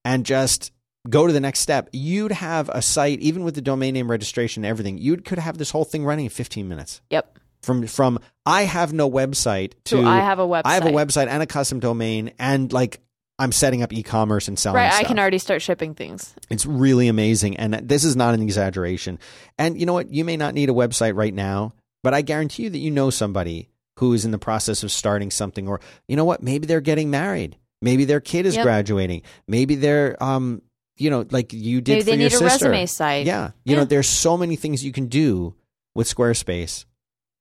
[0.05, 0.73] and just
[1.09, 4.65] go to the next step, you'd have a site, even with the domain name registration
[4.65, 7.01] and everything, you could have this whole thing running in 15 minutes.
[7.11, 7.39] yep.
[7.63, 10.63] From from I have no website to I have a website.
[10.65, 13.01] I have a website and a custom domain and like
[13.39, 14.93] I'm setting up e-commerce and selling stuff.
[14.93, 15.05] Right.
[15.05, 16.35] I can already start shipping things.
[16.51, 17.57] It's really amazing.
[17.57, 19.19] And this is not an exaggeration.
[19.59, 20.13] And you know what?
[20.13, 23.11] You may not need a website right now, but I guarantee you that you know
[23.11, 26.81] somebody who is in the process of starting something, or you know what, maybe they're
[26.81, 28.65] getting married, maybe their kid is Yep.
[28.65, 30.63] graduating, maybe they're um,
[30.97, 33.27] you know, like you did Maybe for they your need a resume site.
[33.27, 35.55] Yeah, you know, there's so many things you can do
[35.95, 36.85] with Squarespace.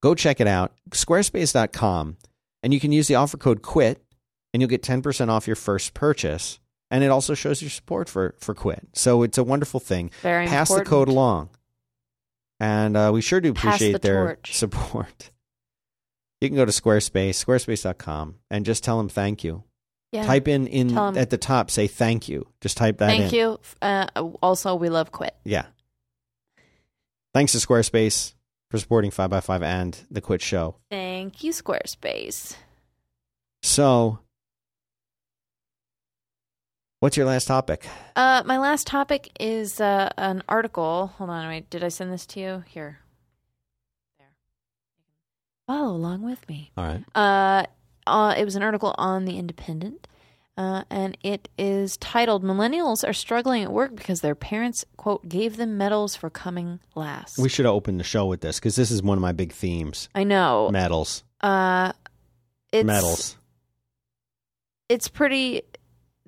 [0.01, 2.18] Go check it out, squarespace.com,
[2.64, 3.97] and you can use the offer code QUIT,
[4.53, 6.60] and you'll get 10% off your first purchase.
[6.91, 8.88] And it also shows your support for for Quit.
[8.93, 10.10] So it's a wonderful thing.
[10.24, 11.49] Very Pass the code along,
[12.60, 14.53] and uh, we sure do appreciate the their torch.
[14.55, 15.32] support.
[16.41, 19.64] You can go to Squarespace, squarespace.com, and just tell them thank you.
[20.12, 20.26] Yeah.
[20.26, 22.47] Type in in Tell 'em- at the top, say thank you.
[22.62, 23.22] Just type that in.
[23.22, 23.60] Thank you.
[23.82, 24.07] Uh,
[24.41, 25.36] also, we love quit.
[25.43, 25.66] Yeah.
[27.34, 28.34] Thanks to Squarespace
[28.72, 30.78] for supporting 5x5 and the Quit Show.
[30.89, 32.55] Thank you, Squarespace.
[33.62, 34.20] So,
[37.00, 37.88] what's your last topic?
[38.16, 41.14] Uh, my last topic is uh, an article.
[41.18, 41.70] Hold on, wait.
[41.70, 42.64] Did I send this to you?
[42.68, 43.00] Here.
[44.18, 44.28] There.
[45.68, 46.72] Follow along with me.
[46.78, 47.04] All right.
[47.16, 47.66] Uh,
[48.08, 50.08] uh, it was an article on The Independent,
[50.58, 55.58] uh, and it is titled Millennials Are Struggling at Work Because Their Parents, quote, gave
[55.58, 57.38] them medals for coming last.
[57.38, 59.54] We should have opened the show with this because this is one of my big
[59.54, 60.10] themes.
[60.16, 60.70] I know.
[60.72, 61.24] Medals.
[61.39, 61.93] Uh,
[62.72, 63.38] it's, Medals.
[64.89, 65.62] It's pretty.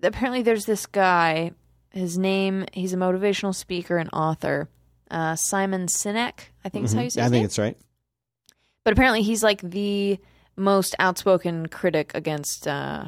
[0.03, 1.51] Apparently, there's this guy.
[1.91, 4.69] His name, he's a motivational speaker and author.
[5.09, 7.11] Uh, Simon Sinek, I think is how you Mhm.
[7.11, 7.45] say I his think name.
[7.45, 7.77] it's right.
[8.83, 10.17] But apparently, he's like the
[10.55, 13.05] most outspoken critic against uh,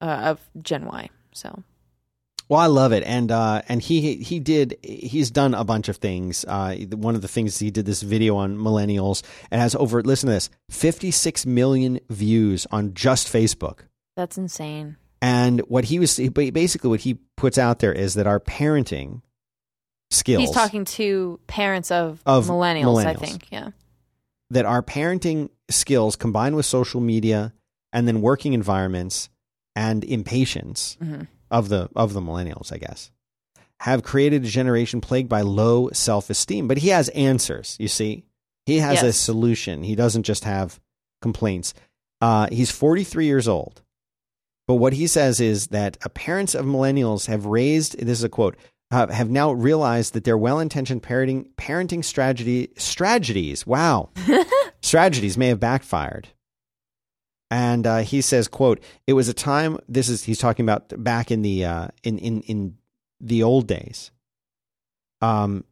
[0.00, 1.08] uh, of Gen Y.
[1.32, 1.62] So
[2.48, 5.98] Well, I love it, and uh, and he he did he's done a bunch of
[5.98, 6.44] things.
[6.48, 10.26] Uh, one of the things he did this video on millennials and has over listen
[10.26, 13.80] to this fifty six million views on just Facebook.
[14.16, 14.96] that's insane.
[15.22, 19.22] And what he was basically what he puts out there is that our parenting
[20.10, 23.48] skills He's talking to parents of, Of millennials, I think.
[23.50, 23.70] Yeah.
[24.50, 27.52] that our parenting skills combined with social media
[27.92, 29.28] and then working environments
[29.76, 33.10] and impatience hmm of the of the millennials, I guess,
[33.80, 36.68] have created a generation plagued by low self-esteem.
[36.68, 38.24] But he has answers, you see.
[38.66, 39.82] He has a solution.
[39.82, 40.78] He doesn't just have
[41.20, 41.74] complaints.
[42.20, 43.82] Uh, he's 43 years old.
[44.70, 48.56] But what he says is that parents of millennials have raised, this is a quote,
[48.92, 54.10] uh, have now realized that their well-intentioned parenting, parenting strategy, strategies, wow,
[54.80, 56.28] strategies may have backfired.
[57.50, 59.76] And uh, he says, "quote It was a time.
[59.88, 62.76] This is he's talking about back in the uh, in in in
[63.20, 64.12] the old days.
[65.20, 65.64] Um,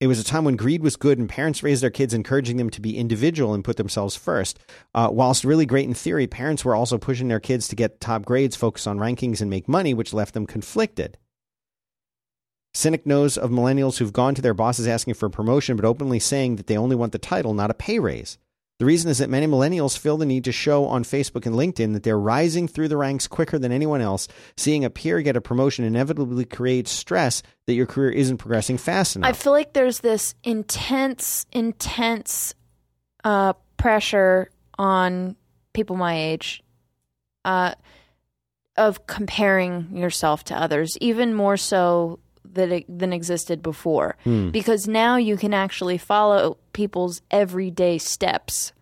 [0.00, 2.70] it was a time when greed was good and parents raised their kids, encouraging them
[2.70, 4.58] to be individual and put themselves first.
[4.94, 8.24] Uh, whilst really great in theory, parents were also pushing their kids to get top
[8.24, 11.18] grades, focus on rankings, and make money, which left them conflicted.
[12.74, 16.18] Sinek knows of millennials who've gone to their bosses asking for a promotion, but openly
[16.18, 18.38] saying that they only want the title, not a pay raise.
[18.80, 21.92] The reason is that many millennials feel the need to show on Facebook and LinkedIn
[21.92, 24.26] that they're rising through the ranks quicker than anyone else.
[24.56, 29.16] Seeing a peer get a promotion inevitably creates stress that your career isn't progressing fast
[29.16, 29.28] enough.
[29.28, 32.54] I feel like there's this intense, intense
[33.22, 35.36] uh, pressure on
[35.74, 36.62] people my age
[37.44, 37.74] uh,
[38.78, 42.18] of comparing yourself to others, even more so
[42.54, 44.16] that it, than existed before.
[44.24, 44.50] Hmm.
[44.50, 48.72] Because now you can actually follow people's everyday steps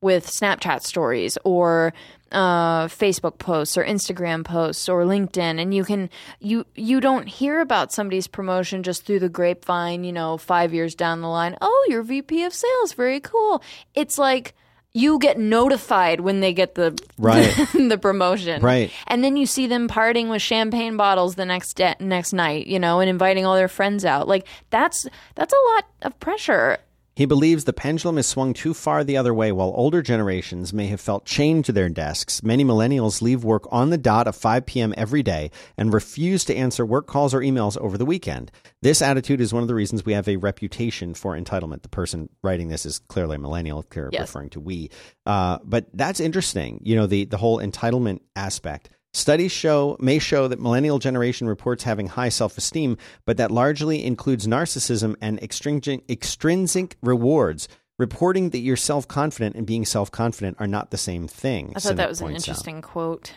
[0.00, 1.92] with Snapchat stories or
[2.30, 6.10] uh, Facebook posts or Instagram posts or LinkedIn, and you can
[6.40, 10.04] you you don't hear about somebody's promotion just through the grapevine.
[10.04, 13.62] You know, five years down the line, oh, you're VP of sales, very cool.
[13.94, 14.54] It's like
[14.98, 17.54] you get notified when they get the Right.
[17.72, 18.90] the promotion, Right.
[19.06, 22.78] And then you see them partying with champagne bottles the next de- next night, you
[22.78, 24.26] know, and inviting all their friends out.
[24.28, 26.78] Like that's that's a lot of pressure.
[27.18, 29.50] He believes the pendulum has swung too far the other way.
[29.50, 33.90] While older generations may have felt chained to their desks, many millennials leave work on
[33.90, 34.94] the dot of 5 p.m.
[34.96, 38.52] every day and refuse to answer work calls or emails over the weekend.
[38.82, 41.82] This attitude is one of the reasons we have a reputation for entitlement.
[41.82, 44.20] The person writing this is clearly a millennial, Yes.
[44.20, 44.88] referring to we.
[45.26, 46.80] Uh, but that's interesting.
[46.84, 48.90] You know, the, the whole entitlement aspect.
[49.14, 54.46] Studies show may show that millennial generation reports having high self-esteem, but that largely includes
[54.46, 57.68] narcissism and extrinsic, extrinsic rewards.
[57.98, 61.72] Reporting that you're self-confident and being self-confident are not the same thing.
[61.74, 62.48] I thought that was an points out.
[62.48, 63.32] interesting quote.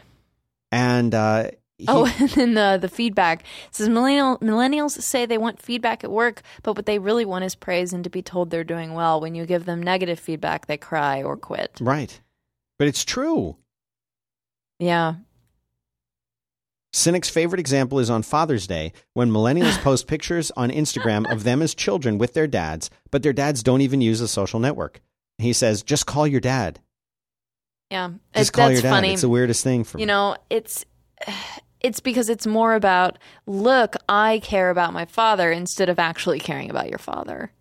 [0.72, 5.40] And uh, he- Oh, and then the the feedback It says millennial millennials say they
[5.40, 8.52] want feedback at work, but what they really want is praise and to be told
[8.52, 9.20] they're doing well.
[9.20, 11.80] When you give them negative feedback, they cry or quit.
[11.82, 12.22] right,
[12.78, 13.56] but it's true.
[14.78, 15.16] Yeah,
[16.94, 21.62] Sinek's favorite example is on Father's Day when millennials post pictures on Instagram of them
[21.62, 25.00] as children with their dads, but their dads don't even use a social network.
[25.38, 26.80] He says, just call your dad.
[27.90, 28.96] Yeah, Just It- call that's your dad.
[28.96, 29.14] funny.
[29.14, 30.04] It's the weirdest thing for me.
[30.04, 30.86] you know, it's
[31.82, 33.18] it's because it's more about
[33.48, 37.52] look, I care about my father instead of actually caring about your father.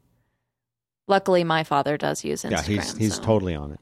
[1.09, 2.51] Luckily, my father does use Instagram.
[2.51, 3.81] yeah, he's he's so- totally on it.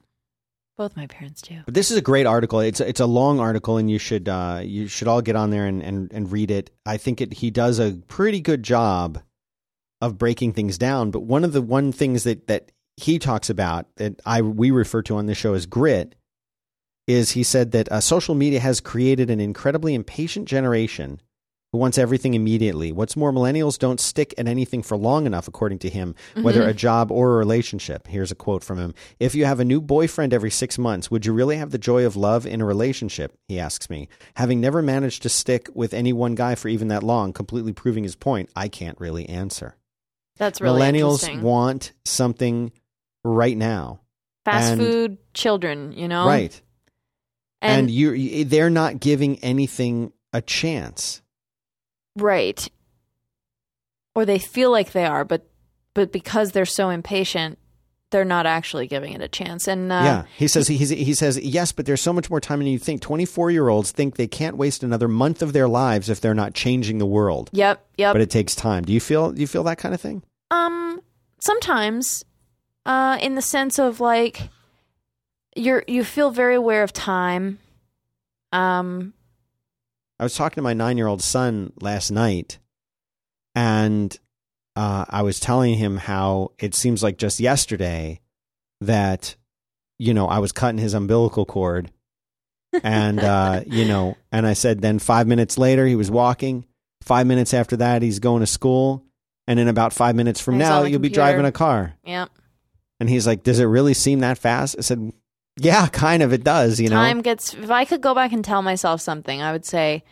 [0.79, 1.57] Both my parents do.
[1.65, 2.61] But this is a great article.
[2.61, 5.67] It's it's a long article, and you should uh, you should all get on there
[5.67, 6.71] and, and, and read it.
[6.87, 9.21] I think it he does a pretty good job
[10.01, 11.11] of breaking things down.
[11.11, 15.03] But one of the one things that that he talks about that I we refer
[15.03, 16.15] to on this show as grit
[17.09, 21.21] is he said that uh, social media has created an incredibly impatient generation
[21.73, 22.93] who wants everything immediately.
[22.93, 26.71] What's more, millennials don't stick at anything for long enough, according to him, whether mm-hmm.
[26.71, 28.07] a job or a relationship.
[28.07, 31.27] Here's a quote from him If you have a new boyfriend every six months, would
[31.27, 33.37] you really have the joy of love in a relationship?
[33.49, 34.09] He asks me.
[34.35, 38.05] Having never managed to stick with any one guy for even that long, completely proving
[38.05, 39.77] his point, I can't really answer.
[40.39, 42.73] That's really millennials want something
[43.25, 44.01] right now.
[44.45, 46.61] Fast and- food children, you know, Right.
[47.61, 51.23] And, And, you they're not giving anything a chance.
[52.21, 52.69] Right,
[54.15, 55.49] or they feel like they are, but
[55.95, 57.59] but because they're so impatient,
[58.11, 59.69] they're not actually giving it a chance.
[59.69, 62.59] And uh, yeah, he says he's, he says yes, but there's so much more time
[62.61, 63.01] than you think.
[63.01, 66.35] Twenty four year olds think they can't waste another month of their lives if they're
[66.35, 67.51] not changing the world.
[67.53, 68.15] Yep, yep.
[68.15, 68.85] But it takes time.
[68.85, 70.23] Do you feel do you feel that kind of thing?
[70.51, 71.01] Um,
[71.41, 72.25] sometimes,
[72.87, 74.49] uh, in the sense of like,
[75.55, 77.59] you're you feel very aware of time.
[78.53, 79.13] Um,
[80.21, 82.59] I was talking to my nine year old son last night,
[83.55, 84.17] and
[84.77, 88.21] uh, I was telling him how it seems like just yesterday
[88.81, 89.37] that
[89.99, 91.91] you know I was cutting his umbilical cord,
[92.83, 96.65] and uh, you know, and I said then five minutes later he was walking.
[97.03, 99.05] Five minutes after that he's going to school,
[99.47, 101.95] and in about five minutes from He's now you'll be driving a car.
[102.05, 102.27] yeah,
[102.99, 105.13] And he's like, "Does it really seem that fast?" I said,
[105.61, 106.33] "Yeah, kind of.
[106.33, 106.81] It does.
[106.81, 107.55] You know." time gets.
[107.55, 110.03] If I could go back and tell myself something, I would say,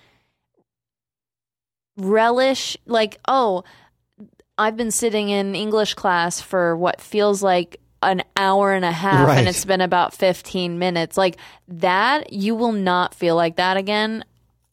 [1.97, 2.76] relish.
[2.86, 3.64] Like, oh,
[4.59, 9.26] I've been sitting in English class for what feels like an hour and a half,
[9.26, 9.38] Right.
[9.38, 11.16] and it's been about fifteen minutes.
[11.16, 11.36] Like
[11.68, 14.24] that, you will not feel like that again.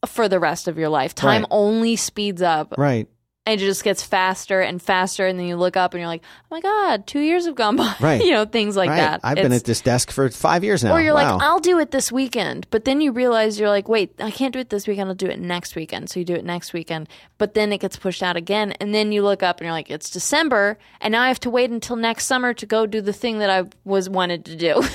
[0.06, 1.48] For the rest of your life, time Right.
[1.50, 3.08] only speeds up right.
[3.46, 6.22] And it just gets faster and faster and then you look up and you're like
[6.24, 8.24] oh my god two years have gone by Right.
[8.24, 8.96] you know things like right.
[8.96, 10.92] that I've been at this desk for five years now.
[10.92, 11.36] or you're wow.
[11.36, 14.52] like i'll do it this weekend but then you realize you're like wait i can't
[14.52, 17.08] do it this weekend i'll do it next weekend so you do it next weekend
[17.38, 19.90] but then it gets pushed out again and then you look up and you're like
[19.90, 23.12] it's december and now i have to wait until next summer to go do the
[23.12, 24.82] thing that i was wanted to do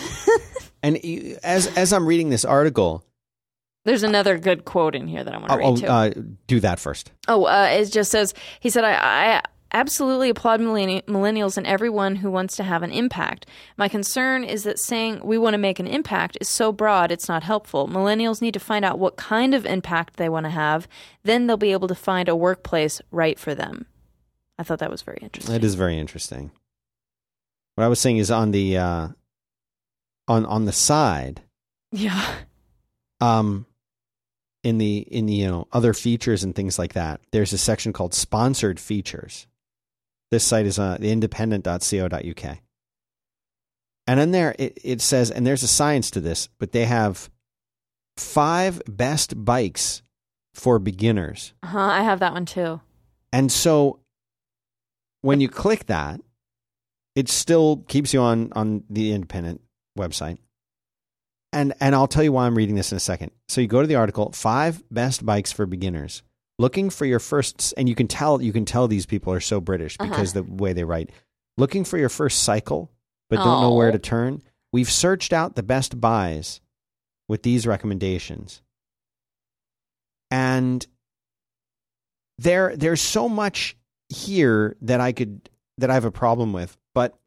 [0.81, 0.97] And
[1.43, 3.03] as as I'm reading this article,
[3.85, 6.23] there's another good quote in here that i want to oh, read oh, too uh,
[6.47, 7.11] do that first.
[7.27, 8.93] Oh, uh, it just says he said I,
[9.37, 13.45] I absolutely applaud millenni- millennials and everyone who wants to have an impact.
[13.77, 17.27] My concern is that saying we want to make an impact is so broad it's
[17.29, 17.87] not helpful.
[17.87, 20.87] Millennials need to find out what kind of impact they want to have,
[21.23, 23.85] then they'll be able to find a workplace right for them.
[24.57, 25.55] I thought that was very interesting.
[25.55, 26.51] It is very interesting.
[27.75, 29.07] What I was saying is on the uh,
[30.27, 31.41] on on the side,
[31.91, 32.25] Yeah.
[33.21, 33.65] um,
[34.63, 37.21] in the in the you know other features and things like that.
[37.31, 39.47] There's a section called sponsored features.
[40.31, 42.57] This site is uh, the independent.co.uk.
[44.07, 47.29] And in there it, it says, and there's a science to this, but they have
[48.17, 50.01] five best bikes
[50.53, 51.53] for beginners.
[51.63, 52.81] Uh-huh, I have that one too.
[53.31, 53.99] And so
[55.21, 56.21] when you click that,
[57.15, 59.61] it still keeps you on on the independent
[59.97, 60.37] website.
[61.51, 63.31] And and I'll tell you why I'm reading this in a second.
[63.47, 66.21] So you go to the article, five best bikes for beginners.
[66.59, 69.59] Looking for your first and you can tell you can tell these people are so
[69.59, 70.09] British uh-huh.
[70.09, 71.09] because the way they write.
[71.57, 72.91] Looking for your first cycle
[73.29, 73.91] but don't know where oh.
[73.91, 74.41] to turn.
[74.71, 76.61] We've searched out the best buys
[77.27, 78.61] with these recommendations.
[80.31, 80.85] And
[82.37, 83.75] there there's so much
[84.09, 87.17] here that I could that I have a problem with, but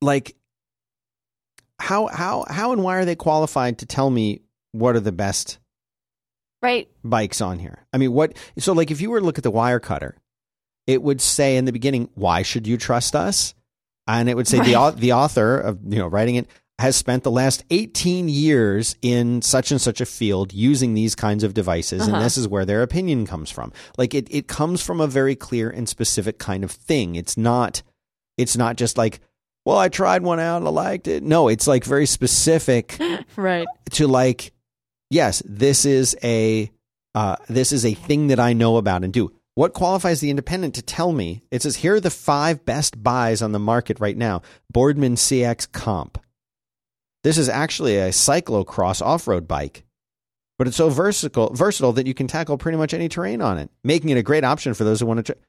[0.00, 0.36] like
[1.86, 4.40] how how how and why are they qualified to tell me
[4.72, 5.58] what are the best
[6.62, 6.88] Right.
[7.04, 7.86] bikes on here?
[7.92, 10.12] I mean, what so like if you were to look at the Wirecutter,
[10.86, 13.54] it would say in the beginning, "Why should you trust us?"
[14.06, 14.76] And it would say the Right.
[14.76, 19.40] au- the author of you know writing it has spent the last 18 years in
[19.42, 22.22] such and such a field using these kinds of devices and Uh-huh.
[22.24, 23.72] this is where their opinion comes from.
[23.96, 27.14] Like it it comes from a very clear and specific kind of thing.
[27.16, 27.82] It's not
[28.38, 29.20] it's not just like,
[29.66, 31.22] well, I tried one out and I liked it.
[31.22, 32.96] No, it's like very specific
[33.36, 33.66] Right.
[33.90, 34.52] to like
[35.10, 36.70] yes this is a
[37.14, 40.74] uh, this is a thing that i know about and do what qualifies the independent
[40.74, 44.16] to tell me it says here are the five best buys on the market right
[44.16, 46.18] now boardman cx comp
[47.24, 49.84] This is actually a cyclocross off road bike,
[50.58, 53.68] but it's so versatile, versatile that you can tackle pretty much any terrain on it,
[53.82, 55.32] making it a great option for those who want to.
[55.34, 55.40] Tr-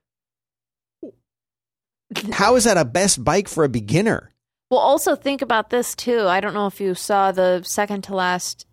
[2.31, 4.31] How is that a best bike for a beginner?
[4.69, 6.27] Well, also think about this too.
[6.27, 8.65] I don't know if you saw the second to last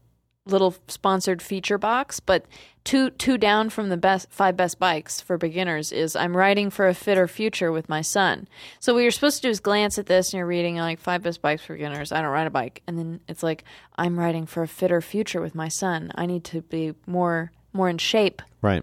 [0.46, 2.46] little sponsored feature box, but
[2.84, 6.86] two two down from the best five best bikes for beginners is I'm riding for
[6.86, 8.46] a fitter future with my son.
[8.78, 11.22] So what you're supposed to do is glance at this and you're reading like five
[11.22, 12.12] best bikes for beginners.
[12.12, 13.64] I don't ride a bike, and then it's like
[13.96, 16.12] I'm riding for a fitter future with my son.
[16.14, 18.42] I need to be more more in shape.
[18.60, 18.82] Right.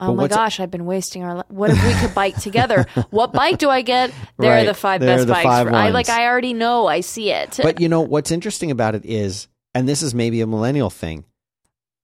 [0.00, 1.36] Oh my gosh, I've been wasting our.
[1.36, 2.86] Li- what if we could bike together?
[3.10, 4.12] what bike do I get?
[4.38, 4.62] There Right.
[4.62, 5.44] are the five There best the bikes.
[5.44, 6.08] five for, I like.
[6.08, 6.86] I already know.
[6.86, 7.58] I see it.
[7.62, 11.24] But you know what's interesting about it is, and this is maybe a millennial thing.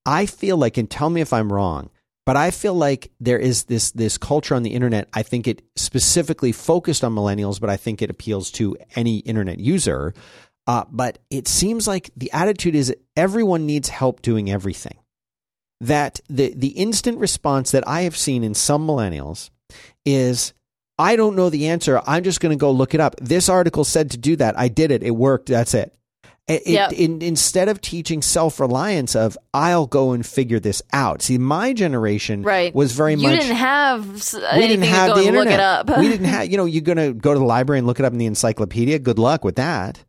[0.05, 1.91] I feel like, and tell me if I'm wrong,
[2.25, 5.09] but I feel like there is this this culture on the internet.
[5.15, 9.59] I think it specifically focused on millennials, but I think it appeals to any internet
[9.59, 10.15] user.
[10.69, 14.99] Uh, but it seems like the attitude is everyone needs help doing everything.
[15.81, 19.51] That the the instant response that I have seen in some millennials
[20.05, 20.55] is
[20.99, 22.01] I don't know the answer.
[22.07, 23.17] I'm just going to go look it up.
[23.21, 24.59] This article said to do that.
[24.59, 25.03] I did it.
[25.03, 25.49] It worked.
[25.49, 25.93] That's it.
[26.49, 26.93] It- Yep.
[26.93, 31.21] in, instead of teaching self reliance of I'll go and figure this out.
[31.21, 32.75] See, my generation right.
[32.75, 33.41] was very you much.
[33.41, 34.09] didn't have
[34.55, 35.47] we didn't have to go the and internet.
[35.47, 35.61] look it
[35.93, 35.99] up.
[35.99, 36.47] we didn't have.
[36.51, 38.27] You know, you're going to go to the library and look it up in the
[38.27, 38.99] encyclopedia.
[39.01, 40.03] Good luck with that.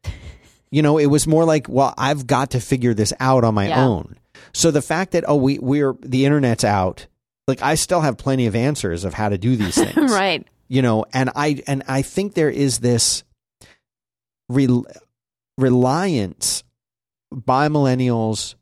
[0.72, 3.68] You know, it was more like, well, I've got to figure this out on my
[3.70, 3.86] Yeah.
[3.86, 4.16] own.
[4.54, 7.08] So the fact that oh, we we're the internet's out.
[7.48, 10.46] Like I still have plenty of answers of how to do these things right.
[10.68, 13.24] you know and i and i think there is this
[14.50, 14.86] rel-
[15.58, 16.64] reliance
[17.32, 18.56] by millennials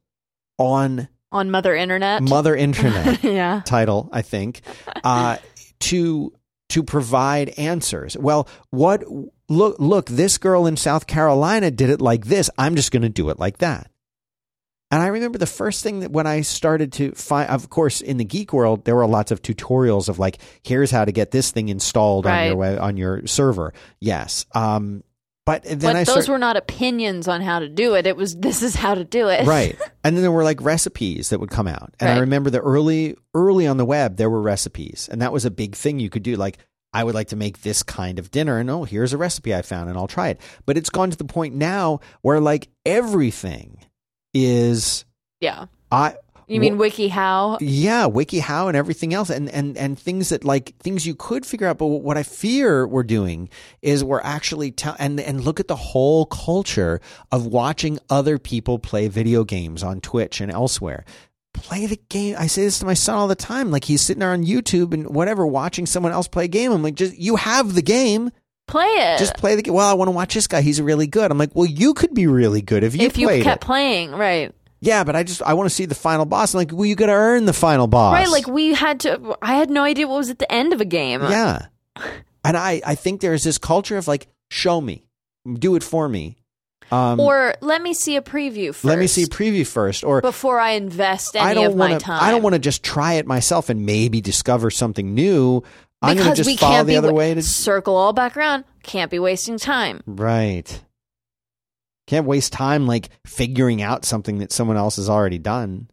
[0.57, 2.21] on On Mother Internet.
[2.23, 3.61] mother internet yeah.
[3.65, 4.61] title i think
[5.03, 5.37] uh
[5.79, 6.31] to
[6.69, 9.03] to provide answers well what
[9.49, 13.09] look look this girl in south carolina did it like this i'm just going to
[13.09, 13.89] do it like that
[14.95, 18.15] and I remember the first thing that when I started to find, of course, in
[18.15, 21.51] the geek world, there were lots of tutorials of like, here's how to get this
[21.51, 23.73] thing installed on your web, on your server.
[23.99, 24.45] Yes.
[24.53, 25.03] Um,
[25.45, 28.07] but then But I those start, were not opinions on how to do it.
[28.07, 29.45] It was this is how to do it.
[29.45, 29.77] right.
[30.05, 31.93] And then there were like recipes that would come out.
[31.99, 35.09] And I remember the early, early on the web, there were recipes.
[35.11, 36.37] And that was a big thing you could do.
[36.37, 36.57] Like,
[36.93, 38.59] I would like to make this kind of dinner.
[38.59, 40.39] And oh, here's a recipe I found and I'll try it.
[40.65, 43.79] But it's gone to the point now where like everything
[44.35, 45.05] is,
[45.39, 45.65] Yeah.
[45.91, 46.15] I,
[46.47, 47.57] You mean WikiHow?
[47.61, 51.65] yeah wikihow and everything else and and and things that like things you could figure
[51.67, 53.49] out but what i fear we're doing
[53.81, 58.77] is we're actually tell and and look at the whole culture of watching other people
[58.77, 61.03] play video games on twitch and elsewhere
[61.53, 64.19] play the game i say this to my son all the time like he's sitting
[64.19, 67.37] there on youtube and whatever watching someone else play a game i'm like just you
[67.37, 68.29] have the game
[68.67, 69.19] Play it.
[69.19, 71.37] just play the game well i want to watch this guy he's really good i'm
[71.37, 74.11] like well you could be really good if you if you played kept it playing,
[74.11, 74.53] right?
[74.81, 76.95] yeah but i just i want to see the final boss i'm like well you
[76.95, 80.17] gotta earn the final boss Right, like we had to I had no idea what
[80.17, 81.21] was at the end of a game.
[81.21, 81.67] Yeah.
[82.47, 85.03] And I, I think there's this culture of like, show me,
[85.51, 86.37] do it for me.
[86.91, 88.85] Um, Or let me see a preview first.
[88.85, 90.03] let me see a preview first.
[90.03, 92.05] Or before I invest any I don't of my want to.
[92.05, 92.23] time.
[92.23, 95.63] I don't want to just try it myself and maybe discover something new.
[96.05, 98.13] I'm going to because just we follow can't the other wa- way to circle all
[98.13, 98.63] back around.
[98.83, 100.01] Can't be wasting time.
[100.05, 100.81] right.
[102.07, 105.89] Can't waste time like figuring out something that someone else has already done.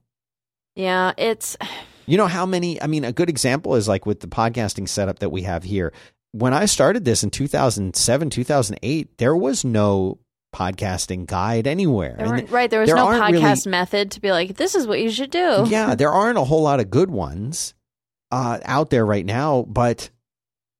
[0.76, 1.56] Yeah, it's
[2.06, 2.82] You know how many?
[2.82, 5.92] I mean, a good example is like with the podcasting setup that we have here.
[6.32, 10.18] When I started this in 2007, 2008, there was no
[10.54, 12.16] podcasting guide anywhere.
[12.18, 12.68] there And right.
[12.70, 15.10] There was there no aren't really- podcast method to be like, this is what you
[15.10, 15.64] should do.
[15.68, 17.72] yeah, there aren't a whole lot of good ones
[18.32, 20.10] uh, out there right now, but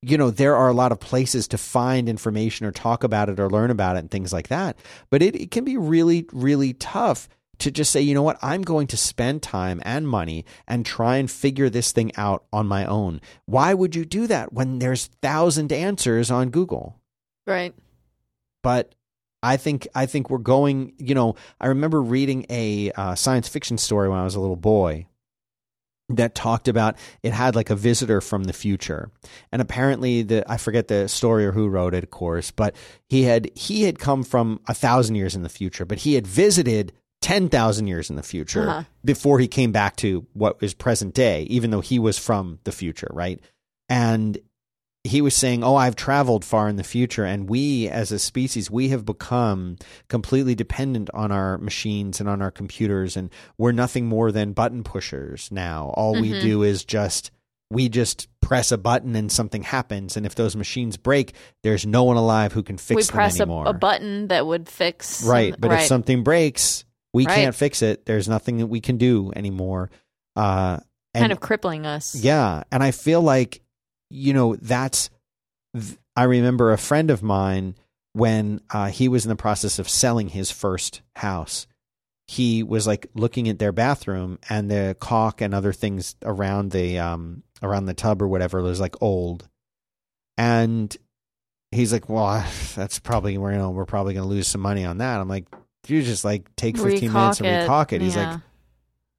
[0.03, 3.39] you know there are a lot of places to find information or talk about it
[3.39, 4.77] or learn about it and things like that.
[5.11, 7.29] But it, it can be really, really tough
[7.59, 11.19] to just say, you know what, I'm going to spend time and money and try
[11.19, 13.21] and figure this thing out on my own.
[13.47, 16.99] Why would you do that when there's thousand answers on Google?
[17.47, 17.75] Right.
[18.63, 18.95] but
[19.45, 20.93] I think I think we're going.
[20.99, 24.57] You know, I remember reading a uh, science fiction story when I was a little
[24.57, 25.07] boy
[26.17, 29.11] that talked about it had like a visitor from the future,
[29.51, 32.75] and apparently the I forget the story or who wrote it, of course, but
[33.09, 36.27] he had he had come from a thousand years in the future, but he had
[36.27, 36.93] visited.
[37.23, 38.83] 10,000 years in the future Uh-huh.
[39.05, 42.73] before he came back to what is present day, even though he was from the
[42.73, 43.39] future, right?
[43.89, 44.39] And
[45.05, 48.71] he was saying, "Oh, I've traveled far in the future, and we, as a species,
[48.71, 49.77] we have become
[50.09, 54.85] completely dependent on our machines and on our computers, and we're nothing more than button
[54.85, 55.93] pushers now.
[55.97, 56.41] All we Mhm.
[56.43, 57.31] do is just
[57.71, 60.15] we just press a button and something happens.
[60.15, 61.33] And if those machines break,
[61.63, 63.65] there's no one alive who can fix we them press a, anymore.
[63.67, 65.25] a button that would fix.
[65.25, 65.55] Right.
[65.55, 66.85] some- But if something breaks,
[67.15, 67.35] we Right.
[67.35, 68.05] can't fix it.
[68.05, 69.91] There's nothing that we can do anymore.
[70.37, 70.81] Uh,
[71.15, 72.15] and kind of crippling us.
[72.15, 72.63] yeah.
[72.71, 73.63] And I feel like,
[74.13, 75.11] you know, that's,
[76.17, 77.75] I remember a friend of mine
[78.13, 81.67] when uh, he was in the process of selling his first house.
[82.29, 86.99] He was like looking at their bathroom and the caulk and other things around the
[86.99, 89.49] um around the tub or whatever was like old,
[90.39, 90.97] and
[91.73, 92.45] he's like, "Well,
[92.75, 95.29] that's probably we're you know we're probably going to lose some money on that." I'm
[95.29, 95.47] like,
[95.89, 98.31] "You just like take 15 minutes and recaulk it." He's Yeah.
[98.33, 98.41] like,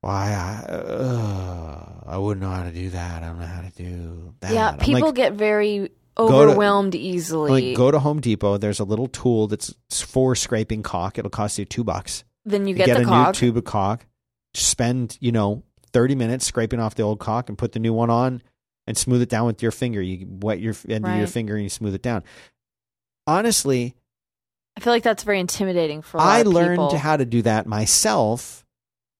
[0.03, 3.23] why I, uh, I wouldn't know how to do that.
[3.23, 4.53] I don't know how to do that.
[4.53, 7.69] yeah, I'm people like, get very overwhelmed I'm easily.
[7.69, 8.57] like, go to Home Depot.
[8.57, 11.17] There's a little tool that's for scraping caulk.
[11.17, 12.23] It'll cost you two bucks.
[12.45, 13.27] then you You get, get the a caulk.
[13.29, 14.05] new tube of caulk.
[14.53, 18.09] Spend you know 30 minutes scraping off the old caulk and put the new one
[18.09, 18.41] on
[18.85, 20.01] and smooth it down with your finger.
[20.01, 22.23] You wet your end of your finger and you smooth it down.
[23.25, 23.95] Honestly,
[24.77, 26.97] I feel like that's very intimidating for a lot I learned people.
[26.97, 28.62] how to do that myself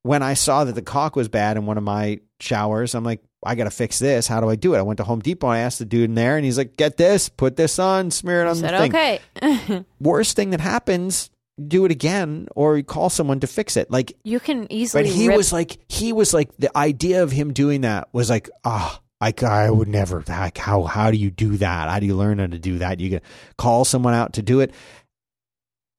[0.04, 2.94] when I saw that the caulk was bad in one of my showers.
[2.94, 4.28] I'm like, I got to fix this.
[4.28, 4.78] How do I do it?
[4.78, 5.48] I went to Home Depot.
[5.48, 8.46] I asked the dude in there, and he's like, "Get this, put this on, smear
[8.46, 9.86] it on the thing." okay.
[10.00, 11.30] Worst thing that happens,
[11.68, 13.92] do it again, or call someone to fix it.
[13.92, 15.04] Like, you can easily.
[15.04, 18.30] but he rip- was like, he was like, the idea of him doing that was
[18.30, 19.00] like, ah.
[19.22, 21.90] I, I would never like how how do you do that?
[21.90, 23.00] How do you learn how to do that?
[23.00, 23.22] You can
[23.58, 24.74] call someone out to do it.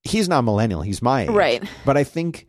[0.03, 0.83] He's not millennial.
[0.83, 1.31] He's my age.
[1.31, 1.63] right.
[1.87, 2.47] But I think,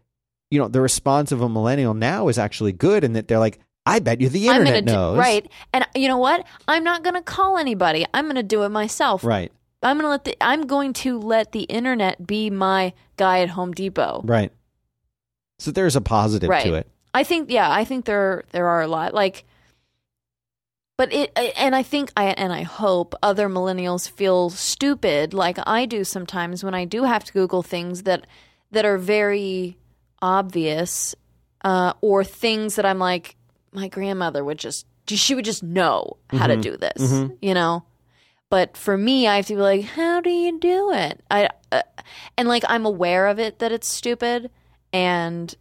[0.52, 3.60] you know, the response of a millennial now is actually good and that they're like,
[3.86, 5.18] I bet you the internet knows.
[5.18, 6.46] right, and you know what?
[6.68, 8.06] I'm not gonna call anybody.
[8.14, 9.24] I'm gonna do it myself.
[9.24, 9.52] Right.
[9.84, 10.36] I'm gonna let the.
[10.42, 14.22] I'm going to let the internet be my guy at Home Depot.
[14.24, 14.52] Right.
[15.60, 16.66] So there's a positive Right.
[16.66, 16.88] to it.
[17.14, 19.46] I think yeah, I think there there are a lot like
[20.98, 25.86] but it and I think I and I hope other millennials feel stupid like I
[25.86, 28.26] do sometimes when I do have to google things that
[28.72, 29.78] that are very
[30.22, 31.16] obvious
[31.64, 33.36] uh, or things that I'm like
[33.72, 37.12] my grandmother would just she would just know how to do this,
[37.42, 37.84] you know.
[38.50, 41.22] But for me, I have to be like, how do you do it?
[41.30, 41.82] I uh,
[42.38, 44.50] and like I'm aware of it that it's stupid
[44.94, 45.54] and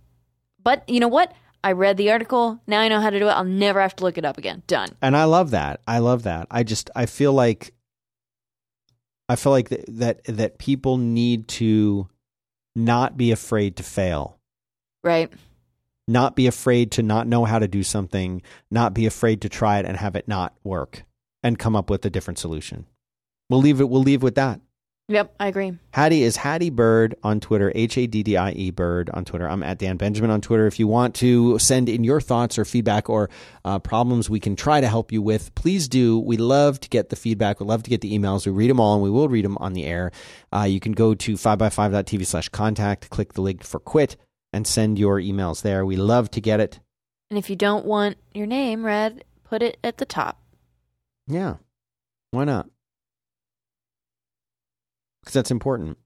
[0.63, 1.33] but you know what?
[1.63, 2.61] I read the article.
[2.67, 3.33] Now I know how to do it.
[3.33, 4.63] I'll never have to look it up again.
[4.67, 4.91] Done.
[5.01, 5.81] And I love that.
[5.87, 6.47] I love that.
[6.51, 7.75] I just I feel like
[9.29, 12.09] I feel like that that, that people need to
[12.77, 14.39] not be afraid to fail.
[15.05, 15.31] Right.
[16.09, 19.79] Not be afraid to not know how to do something, not be afraid to try
[19.79, 21.05] it and have it not work
[21.43, 22.87] and come up with a different solution.
[23.49, 24.61] We'll leave it we'll leave with that.
[25.09, 25.35] Yep.
[25.39, 25.77] I agree.
[25.93, 29.47] Haddie is Haddie Bird on Twitter, H A D D I E Bird on Twitter.
[29.47, 30.67] I'm at Dan Benjamin on Twitter.
[30.67, 33.29] If you want to send in your thoughts or feedback or
[33.67, 36.19] uh, problems we can try to help you with, please do.
[36.19, 37.61] We love to get the feedback.
[37.61, 38.47] We love to get the emails.
[38.47, 40.11] We read them all and we will read them on the air.
[40.51, 44.17] Uh, you can go to 5by5.tv slash contact, click the link for quit,
[44.55, 45.85] and send your emails there.
[45.85, 46.79] We love to get it.
[47.29, 50.41] And if you don't want your name read, put it at the top.
[51.27, 51.57] Yeah.
[52.31, 52.69] Why not?
[55.21, 55.99] Because that's important.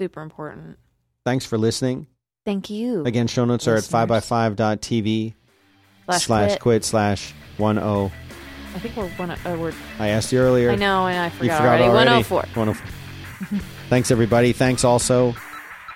[0.00, 0.78] Super important.
[1.24, 2.08] Thanks for listening.
[2.44, 3.04] Thank you.
[3.04, 4.08] Again, show notes are at Listeners.
[4.08, 5.34] 5by5.tv.
[6.06, 6.60] Slash slash quit.
[6.60, 8.10] quit slash one oh.
[8.74, 9.30] I think we're one.
[9.30, 9.72] Uh, we're.
[9.98, 10.70] I asked you earlier.
[10.70, 11.84] I know, and I You forgot, forgot already.
[11.84, 12.10] already.
[12.24, 12.38] 104.
[12.54, 13.60] 104.
[13.88, 14.52] Thanks everybody.
[14.52, 15.34] Thanks also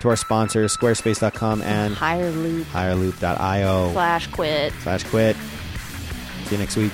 [0.01, 4.72] to our sponsors, squarespace.com and Hire Loop hireloop.io slash quit.
[4.82, 5.36] slash quit.
[6.44, 6.92] See you next week.